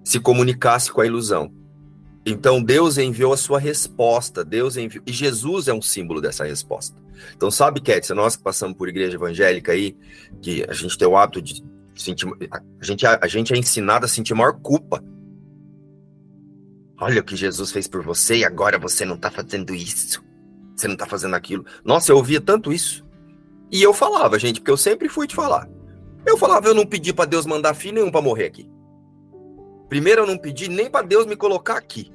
[0.04, 1.50] se comunicasse com a ilusão.
[2.26, 6.96] Então Deus enviou a sua resposta, Deus enviou, e Jesus é um símbolo dessa resposta.
[7.34, 9.96] Então sabe, Kétia, nós que passamos por igreja evangélica aí,
[10.42, 11.64] que a gente tem o hábito de
[11.94, 15.02] sentir, a gente, a, a gente é ensinado a sentir maior culpa.
[17.00, 20.22] Olha o que Jesus fez por você e agora você não está fazendo isso.
[20.74, 21.64] Você não está fazendo aquilo.
[21.84, 23.06] Nossa, eu ouvia tanto isso.
[23.70, 25.68] E eu falava, gente, porque eu sempre fui te falar.
[26.26, 28.68] Eu falava, eu não pedi para Deus mandar filho nenhum para morrer aqui.
[29.88, 32.12] Primeiro, eu não pedi nem para Deus me colocar aqui.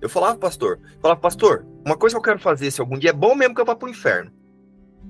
[0.00, 3.12] Eu falava, pastor, falava, pastor, uma coisa que eu quero fazer, se algum dia é
[3.12, 4.32] bom mesmo que eu vá pro inferno.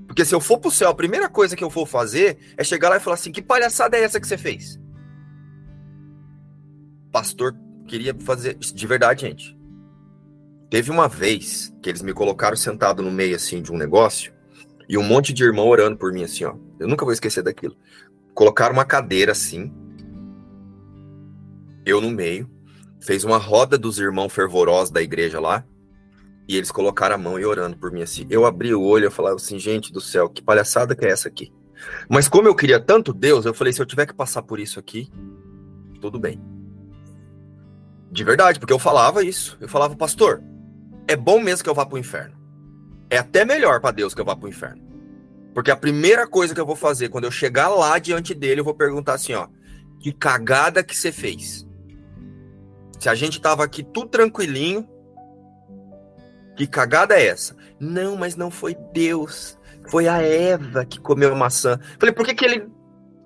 [0.06, 2.88] Porque se eu for pro céu, a primeira coisa que eu vou fazer é chegar
[2.88, 4.78] lá e falar assim: que palhaçada é essa que você fez?
[7.10, 7.54] Pastor
[7.92, 8.54] queria fazer.
[8.54, 9.58] De verdade, gente.
[10.70, 14.32] Teve uma vez que eles me colocaram sentado no meio assim de um negócio
[14.88, 16.54] e um monte de irmão orando por mim assim, ó.
[16.80, 17.76] Eu nunca vou esquecer daquilo.
[18.32, 19.70] Colocaram uma cadeira assim,
[21.84, 22.50] eu no meio,
[22.98, 25.62] fez uma roda dos irmãos fervorosos da igreja lá,
[26.48, 28.26] e eles colocaram a mão e orando por mim assim.
[28.30, 31.28] Eu abri o olho e falava assim, gente do céu, que palhaçada que é essa
[31.28, 31.52] aqui?
[32.08, 34.80] Mas como eu queria tanto Deus, eu falei, se eu tiver que passar por isso
[34.80, 35.10] aqui,
[36.00, 36.40] tudo bem.
[38.12, 39.56] De verdade, porque eu falava isso.
[39.58, 40.42] Eu falava, pastor,
[41.08, 42.36] é bom mesmo que eu vá para o inferno.
[43.08, 44.82] É até melhor para Deus que eu vá para o inferno.
[45.54, 48.64] Porque a primeira coisa que eu vou fazer quando eu chegar lá diante dele, eu
[48.64, 49.48] vou perguntar assim, ó,
[49.98, 51.66] que cagada que você fez?
[52.98, 54.86] Se a gente tava aqui tudo tranquilinho,
[56.54, 57.56] que cagada é essa?
[57.80, 59.58] Não, mas não foi Deus.
[59.88, 61.80] Foi a Eva que comeu a maçã.
[61.98, 62.68] Falei, por que, que ele.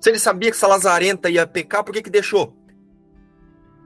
[0.00, 2.56] Se ele sabia que essa lazarenta ia pecar, por que, que deixou?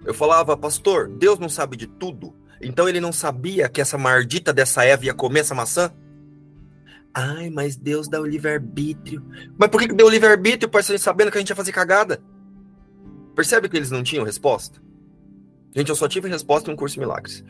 [0.05, 2.35] Eu falava, pastor, Deus não sabe de tudo.
[2.60, 5.93] Então ele não sabia que essa mardita dessa Eva ia comer essa maçã?
[7.12, 9.24] Ai, mas Deus dá o livre-arbítrio.
[9.59, 12.22] Mas por que, que deu o livre-arbítrio, parceiro, sabendo que a gente ia fazer cagada?
[13.35, 14.81] Percebe que eles não tinham resposta?
[15.74, 17.44] Gente, eu só tive resposta em um curso de milagres.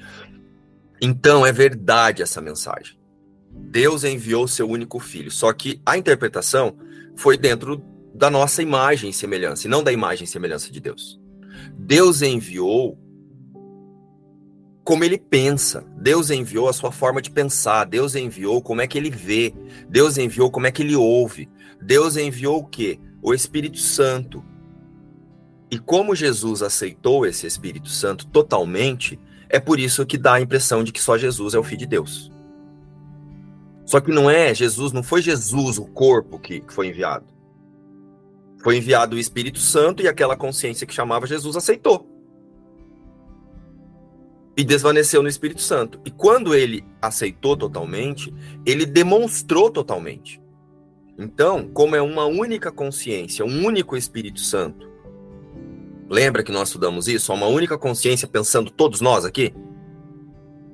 [1.01, 2.99] Então, é verdade essa mensagem.
[3.51, 5.31] Deus enviou seu único filho.
[5.31, 6.77] Só que a interpretação
[7.17, 7.83] foi dentro
[8.15, 11.20] da nossa imagem e semelhança, e não da imagem e semelhança de Deus.
[11.83, 12.99] Deus enviou
[14.85, 15.85] como ele pensa.
[15.97, 17.85] Deus enviou a sua forma de pensar.
[17.85, 19.55] Deus enviou como é que ele vê.
[19.89, 21.49] Deus enviou como é que ele ouve.
[21.81, 23.01] Deus enviou o quê?
[23.23, 24.45] O Espírito Santo.
[25.71, 30.85] E como Jesus aceitou esse Espírito Santo totalmente, é por isso que dá a impressão
[30.85, 32.31] de que só Jesus é o Filho de Deus.
[33.87, 37.40] Só que não é Jesus, não foi Jesus o corpo que foi enviado.
[38.63, 42.11] Foi enviado o Espírito Santo e aquela consciência que chamava Jesus aceitou
[44.61, 45.99] e desvaneceu no Espírito Santo.
[46.05, 48.33] E quando ele aceitou totalmente,
[48.67, 50.39] ele demonstrou totalmente.
[51.19, 54.87] Então, como é uma única consciência, um único Espírito Santo,
[56.11, 57.33] lembra que nós estudamos isso?
[57.33, 59.55] Uma única consciência pensando todos nós aqui?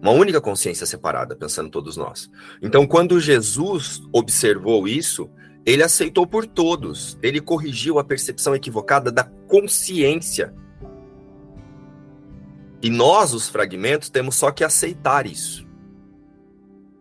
[0.03, 2.29] Uma única consciência separada pensando todos nós.
[2.61, 5.31] Então, quando Jesus observou isso,
[5.67, 7.19] ele aceitou por todos.
[7.21, 10.55] Ele corrigiu a percepção equivocada da consciência
[12.83, 15.67] e nós, os fragmentos, temos só que aceitar isso.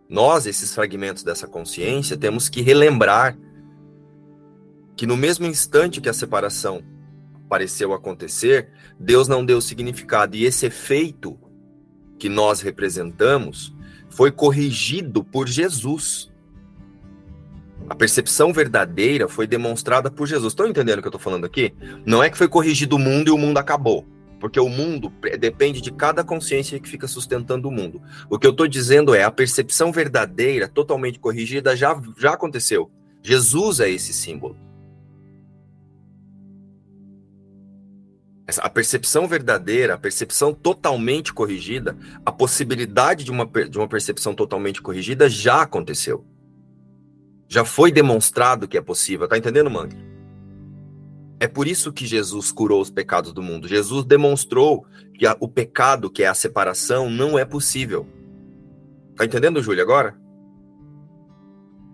[0.08, 3.38] Nós, esses fragmentos dessa consciência, temos que relembrar
[4.96, 6.82] que no mesmo instante que a separação
[7.48, 10.36] pareceu acontecer, Deus não deu significado.
[10.36, 11.38] E esse efeito
[12.18, 13.74] que nós representamos
[14.08, 16.32] foi corrigido por Jesus.
[17.88, 20.52] A percepção verdadeira foi demonstrada por Jesus.
[20.52, 21.72] Estão entendendo o que eu estou falando aqui?
[22.04, 24.04] Não é que foi corrigido o mundo e o mundo acabou.
[24.40, 28.02] Porque o mundo depende de cada consciência que fica sustentando o mundo.
[28.28, 32.90] O que eu estou dizendo é a percepção verdadeira, totalmente corrigida, já, já aconteceu.
[33.22, 34.56] Jesus é esse símbolo.
[38.58, 44.82] A percepção verdadeira, a percepção totalmente corrigida, a possibilidade de uma, de uma percepção totalmente
[44.82, 46.24] corrigida já aconteceu.
[47.48, 49.28] Já foi demonstrado que é possível.
[49.28, 49.96] Tá entendendo, Mangue?
[51.38, 53.68] É por isso que Jesus curou os pecados do mundo.
[53.68, 58.06] Jesus demonstrou que a, o pecado, que é a separação, não é possível.
[59.14, 60.18] Tá entendendo, Júlio, agora?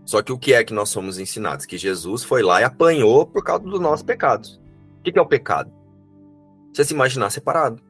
[0.05, 1.66] Só que o que é que nós somos ensinados?
[1.66, 4.61] Que Jesus foi lá e apanhou por causa dos nossos pecados.
[4.99, 5.73] O que é o pecado?
[6.73, 7.83] Você se imaginar separado.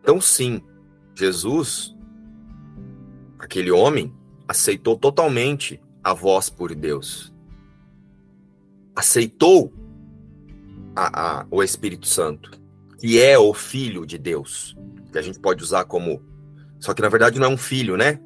[0.00, 0.62] Então, sim,
[1.14, 1.94] Jesus,
[3.38, 4.14] aquele homem,
[4.48, 7.32] aceitou totalmente a voz por Deus.
[8.94, 9.72] Aceitou
[10.94, 12.50] a, a, o Espírito Santo,
[12.98, 14.76] que é o Filho de Deus,
[15.10, 16.22] que a gente pode usar como.
[16.78, 18.20] Só que na verdade não é um filho, né?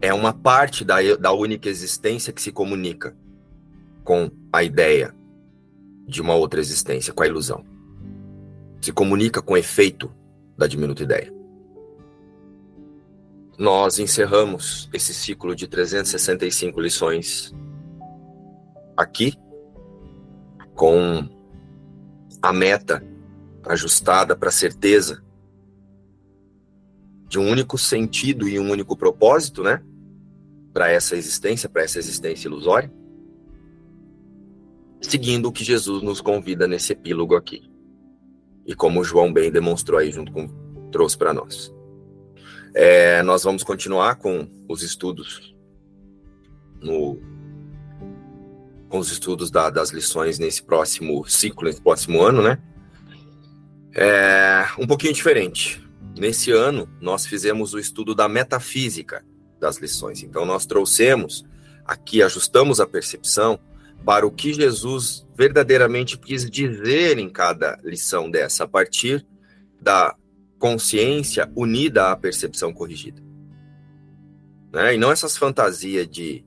[0.00, 3.16] É uma parte da, da única existência que se comunica
[4.04, 5.14] com a ideia
[6.06, 7.64] de uma outra existência, com a ilusão.
[8.80, 10.12] Se comunica com o efeito
[10.56, 11.35] da diminuta ideia.
[13.58, 17.54] Nós encerramos esse ciclo de 365 lições
[18.94, 19.34] aqui
[20.74, 21.26] com
[22.42, 23.02] a meta
[23.64, 25.24] ajustada para a certeza
[27.28, 29.82] de um único sentido e um único propósito, né?
[30.72, 32.92] Para essa existência, para essa existência ilusória.
[35.00, 37.70] Seguindo o que Jesus nos convida nesse epílogo aqui.
[38.66, 40.46] E como João bem demonstrou aí junto com
[40.90, 41.75] trouxe para nós.
[42.78, 45.56] É, nós vamos continuar com os estudos
[46.78, 47.18] no
[48.90, 52.58] com os estudos da, das lições nesse próximo ciclo, nesse próximo ano, né?
[53.94, 55.82] É um pouquinho diferente.
[56.18, 59.24] Nesse ano, nós fizemos o estudo da metafísica
[59.58, 60.22] das lições.
[60.22, 61.46] Então, nós trouxemos
[61.82, 63.58] aqui, ajustamos a percepção
[64.04, 69.26] para o que Jesus verdadeiramente quis dizer em cada lição dessa, a partir
[69.80, 70.14] da
[70.58, 73.22] consciência unida à percepção corrigida.
[74.72, 74.94] Né?
[74.94, 76.44] E não essas fantasias de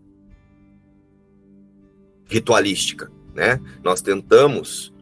[2.26, 3.60] ritualística, né?
[3.84, 4.94] Nós tentamos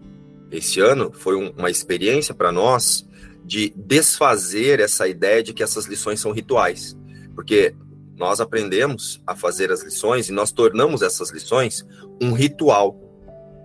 [0.50, 3.06] esse ano foi um, uma experiência para nós
[3.44, 6.98] de desfazer essa ideia de que essas lições são rituais,
[7.36, 7.76] porque
[8.16, 11.86] nós aprendemos a fazer as lições e nós tornamos essas lições
[12.22, 13.00] um ritual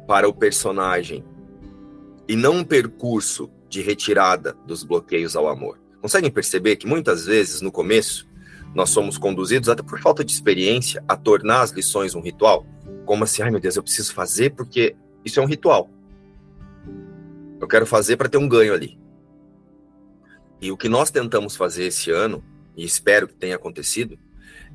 [0.07, 1.25] para o personagem
[2.29, 5.81] e não um percurso de retirada dos bloqueios ao amor.
[6.03, 8.29] Conseguem perceber que muitas vezes no começo
[8.75, 12.67] nós somos conduzidos, até por falta de experiência, a tornar as lições um ritual?
[13.07, 14.95] Como assim, ai meu Deus, eu preciso fazer porque
[15.25, 15.89] isso é um ritual.
[17.59, 18.99] Eu quero fazer para ter um ganho ali.
[20.61, 22.45] E o que nós tentamos fazer esse ano,
[22.77, 24.19] e espero que tenha acontecido,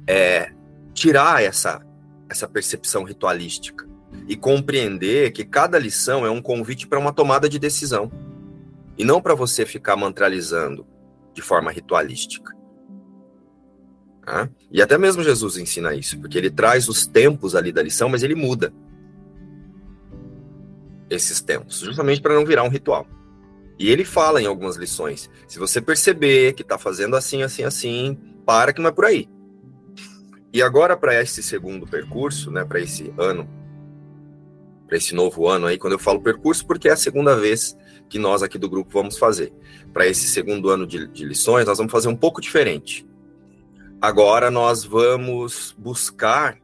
[0.07, 0.52] é
[0.91, 1.86] tirar essa,
[2.28, 3.88] essa percepção ritualística
[4.28, 8.11] e compreender que cada lição é um convite para uma tomada de decisão.
[8.98, 10.86] E não para você ficar mantralizando
[11.34, 12.56] de forma ritualística.
[14.26, 14.49] Tá?
[14.72, 18.24] E até mesmo Jesus ensina isso, porque ele traz os tempos ali da lição, mas
[18.24, 18.74] ele muda
[21.10, 23.07] esses tempos, justamente para não virar um ritual.
[23.80, 28.18] E ele fala em algumas lições: se você perceber que está fazendo assim, assim, assim,
[28.45, 29.30] para que não é por aí.
[30.52, 33.48] E agora, para esse segundo percurso, né, para esse ano,
[34.88, 37.78] para esse novo ano aí, quando eu falo percurso, porque é a segunda vez
[38.09, 39.53] que nós aqui do grupo vamos fazer.
[39.93, 43.07] Para esse segundo ano de, de lições, nós vamos fazer um pouco diferente.
[44.01, 46.57] Agora nós vamos buscar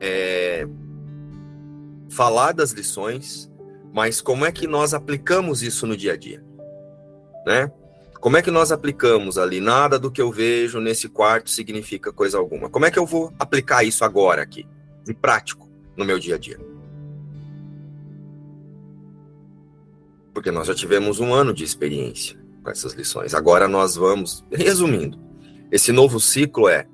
[0.00, 0.66] é,
[2.10, 3.50] falar das lições
[3.94, 6.44] mas como é que nós aplicamos isso no dia a dia?
[7.46, 7.70] Né?
[8.20, 9.60] Como é que nós aplicamos ali?
[9.60, 12.68] Nada do que eu vejo nesse quarto significa coisa alguma.
[12.68, 14.66] Como é que eu vou aplicar isso agora aqui,
[15.04, 16.58] de prático, no meu dia a dia?
[20.34, 23.32] Porque nós já tivemos um ano de experiência com essas lições.
[23.32, 25.18] Agora nós vamos, resumindo,
[25.70, 26.86] esse novo ciclo é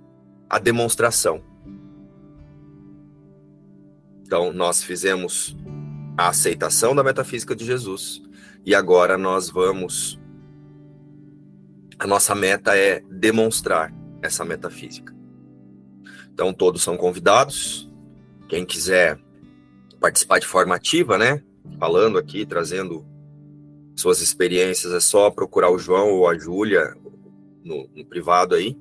[0.49, 1.43] a demonstração.
[4.25, 5.57] Então, nós fizemos
[6.17, 8.23] a aceitação da metafísica de Jesus.
[8.65, 10.21] E agora nós vamos.
[11.99, 13.93] A nossa meta é demonstrar
[14.23, 15.15] essa metafísica.
[16.33, 17.91] Então todos são convidados.
[18.49, 19.19] Quem quiser
[19.99, 21.43] participar de forma ativa, né?
[21.79, 23.07] Falando aqui, trazendo
[23.97, 26.97] suas experiências, é só procurar o João ou a Júlia
[27.65, 28.79] no, no privado aí,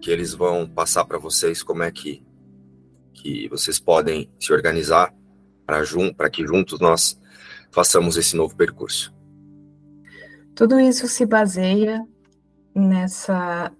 [0.00, 2.24] que eles vão passar para vocês como é que,
[3.12, 5.14] que vocês podem se organizar
[5.66, 7.20] para que juntos nós
[7.70, 9.14] façamos esse novo percurso.
[10.54, 12.06] Tudo isso se baseia
[12.74, 13.70] nessa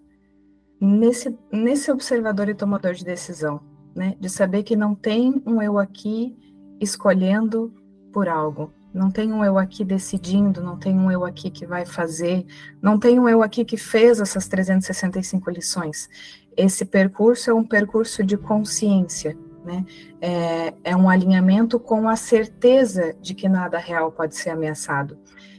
[0.78, 3.60] nesse nesse observador e tomador de decisão,
[3.94, 4.14] né?
[4.20, 6.36] De saber que não tem um eu aqui
[6.80, 7.72] escolhendo
[8.12, 11.84] por algo, não tem um eu aqui decidindo, não tem um eu aqui que vai
[11.84, 12.46] fazer,
[12.80, 16.08] não tem um eu aqui que fez essas 365 lições.
[16.56, 19.84] Esse percurso é um percurso de consciência, né?
[20.20, 25.18] É, é um alinhamento com a certeza de que nada real pode ser ameaçado.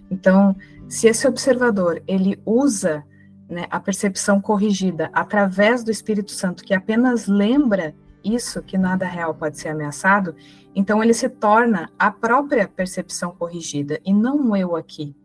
[0.09, 0.55] Então,
[0.89, 3.03] se esse observador ele usa
[3.47, 7.93] né, a percepção corrigida através do Espírito Santo, que apenas lembra
[8.35, 10.35] isso, que nada real pode ser ameaçado,
[10.75, 15.15] então ele se torna a própria percepção corrigida, e não eu aqui.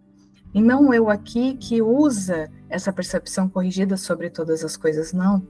[0.54, 5.42] E não eu aqui que usa essa percepção corrigida sobre todas as coisas, não.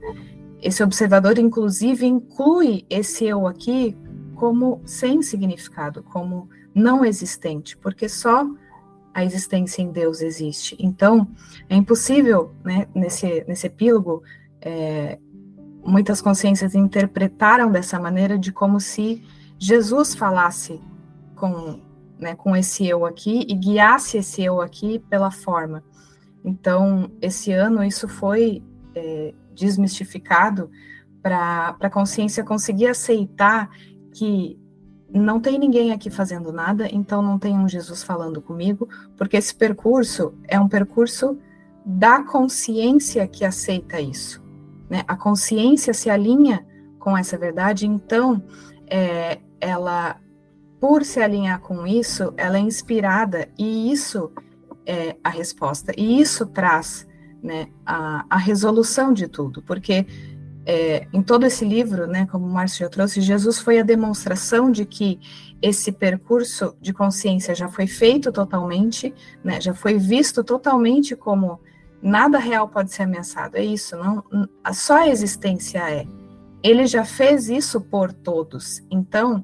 [0.61, 3.97] Esse observador, inclusive, inclui esse eu aqui
[4.35, 8.47] como sem significado, como não existente, porque só
[9.13, 10.75] a existência em Deus existe.
[10.79, 11.27] Então,
[11.69, 14.23] é impossível, né, nesse, nesse epílogo,
[14.59, 15.19] é,
[15.85, 19.23] muitas consciências interpretaram dessa maneira de como se
[19.57, 20.81] Jesus falasse
[21.35, 21.79] com,
[22.19, 25.83] né, com esse eu aqui e guiasse esse eu aqui pela forma.
[26.43, 28.61] Então, esse ano isso foi
[28.95, 30.69] é, desmistificado
[31.21, 33.69] para a consciência conseguir aceitar
[34.13, 34.59] que
[35.09, 39.53] não tem ninguém aqui fazendo nada, então não tem um Jesus falando comigo, porque esse
[39.53, 41.37] percurso é um percurso
[41.85, 44.42] da consciência que aceita isso.
[44.89, 45.03] Né?
[45.07, 46.65] A consciência se alinha
[46.99, 48.41] com essa verdade, então
[48.87, 50.17] é, ela,
[50.79, 54.31] por se alinhar com isso, ela é inspirada e isso
[54.85, 55.93] é a resposta.
[55.97, 57.07] E isso traz
[57.41, 60.05] né, a, a resolução de tudo, porque
[60.65, 64.71] é, em todo esse livro, né, como o Márcio já trouxe, Jesus foi a demonstração
[64.71, 65.19] de que
[65.61, 71.59] esse percurso de consciência já foi feito totalmente, né, já foi visto totalmente como
[72.03, 73.55] nada real pode ser ameaçado.
[73.55, 74.23] É isso, não,
[74.73, 76.05] só a existência é.
[76.61, 78.83] Ele já fez isso por todos.
[78.91, 79.43] Então,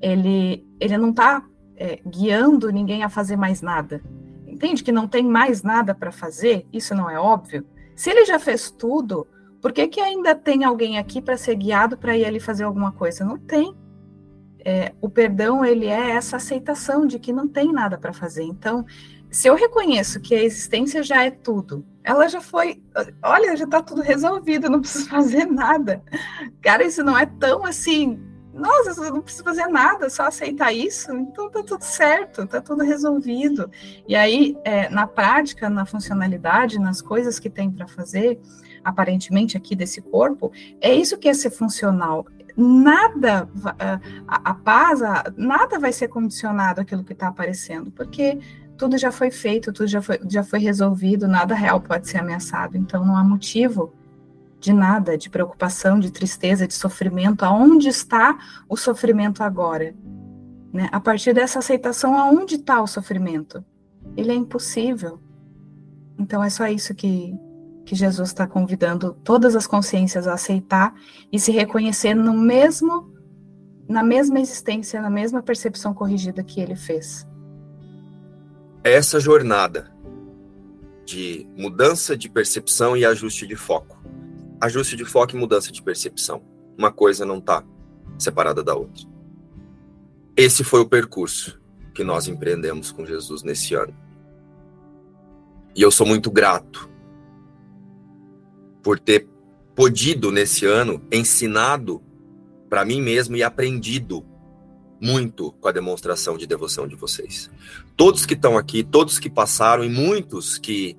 [0.00, 1.44] ele, ele não está
[1.76, 4.02] é, guiando ninguém a fazer mais nada.
[4.46, 6.66] Entende que não tem mais nada para fazer?
[6.72, 7.64] Isso não é óbvio?
[7.94, 9.26] Se ele já fez tudo,
[9.60, 12.92] por que, que ainda tem alguém aqui para ser guiado para ir ali fazer alguma
[12.92, 13.24] coisa?
[13.24, 13.74] Não tem.
[14.62, 18.42] É, o perdão ele é essa aceitação de que não tem nada para fazer.
[18.42, 18.84] Então,
[19.30, 22.82] se eu reconheço que a existência já é tudo, ela já foi,
[23.22, 26.02] olha, já está tudo resolvido, não preciso fazer nada.
[26.60, 28.18] Cara, isso não é tão assim.
[28.52, 32.82] Nossa, eu não preciso fazer nada, só aceitar isso, então tá tudo certo, tá tudo
[32.82, 33.70] resolvido.
[34.08, 38.40] E aí, é, na prática, na funcionalidade, nas coisas que tem para fazer,
[38.82, 40.50] aparentemente aqui desse corpo,
[40.80, 42.26] é isso que é ser funcional.
[42.56, 43.48] Nada,
[44.26, 48.38] a, a paz, a, nada vai ser condicionado àquilo que está aparecendo, porque
[48.80, 52.78] tudo já foi feito, tudo já foi, já foi resolvido, nada real pode ser ameaçado.
[52.78, 53.92] Então não há motivo
[54.58, 57.44] de nada, de preocupação, de tristeza, de sofrimento.
[57.44, 59.94] Aonde está o sofrimento agora?
[60.72, 60.88] Né?
[60.90, 63.62] A partir dessa aceitação, aonde está o sofrimento?
[64.16, 65.20] Ele é impossível.
[66.18, 67.34] Então é só isso que,
[67.84, 70.94] que Jesus está convidando todas as consciências a aceitar
[71.30, 73.12] e se reconhecer no mesmo,
[73.86, 77.28] na mesma existência, na mesma percepção corrigida que ele fez.
[78.82, 79.92] Essa jornada
[81.04, 84.02] de mudança de percepção e ajuste de foco.
[84.58, 86.42] Ajuste de foco e mudança de percepção.
[86.78, 87.62] Uma coisa não está
[88.18, 89.04] separada da outra.
[90.34, 91.60] Esse foi o percurso
[91.94, 93.94] que nós empreendemos com Jesus nesse ano.
[95.76, 96.88] E eu sou muito grato
[98.82, 99.28] por ter
[99.74, 102.02] podido nesse ano ensinado
[102.68, 104.24] para mim mesmo e aprendido
[105.00, 107.50] muito com a demonstração de devoção de vocês.
[108.00, 110.96] Todos que estão aqui, todos que passaram e muitos que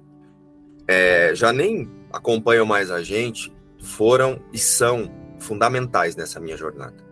[0.87, 7.03] é, já nem acompanham mais a gente foram e são fundamentais nessa minha jornada.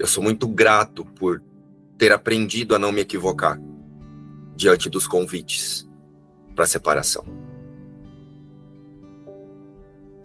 [0.00, 1.40] Eu sou muito grato por
[1.96, 3.56] ter aprendido a não me equivocar
[4.56, 5.88] diante dos convites
[6.56, 7.24] para separação.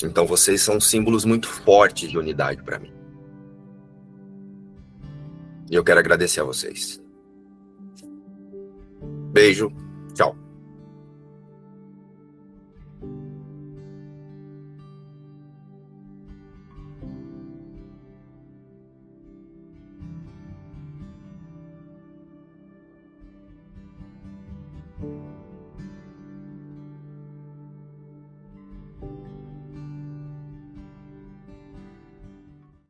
[0.04, 2.97] Então vocês são símbolos muito fortes de unidade para mim.
[5.70, 7.02] E eu quero agradecer a vocês.
[9.32, 9.72] Beijo,
[10.14, 10.36] tchau.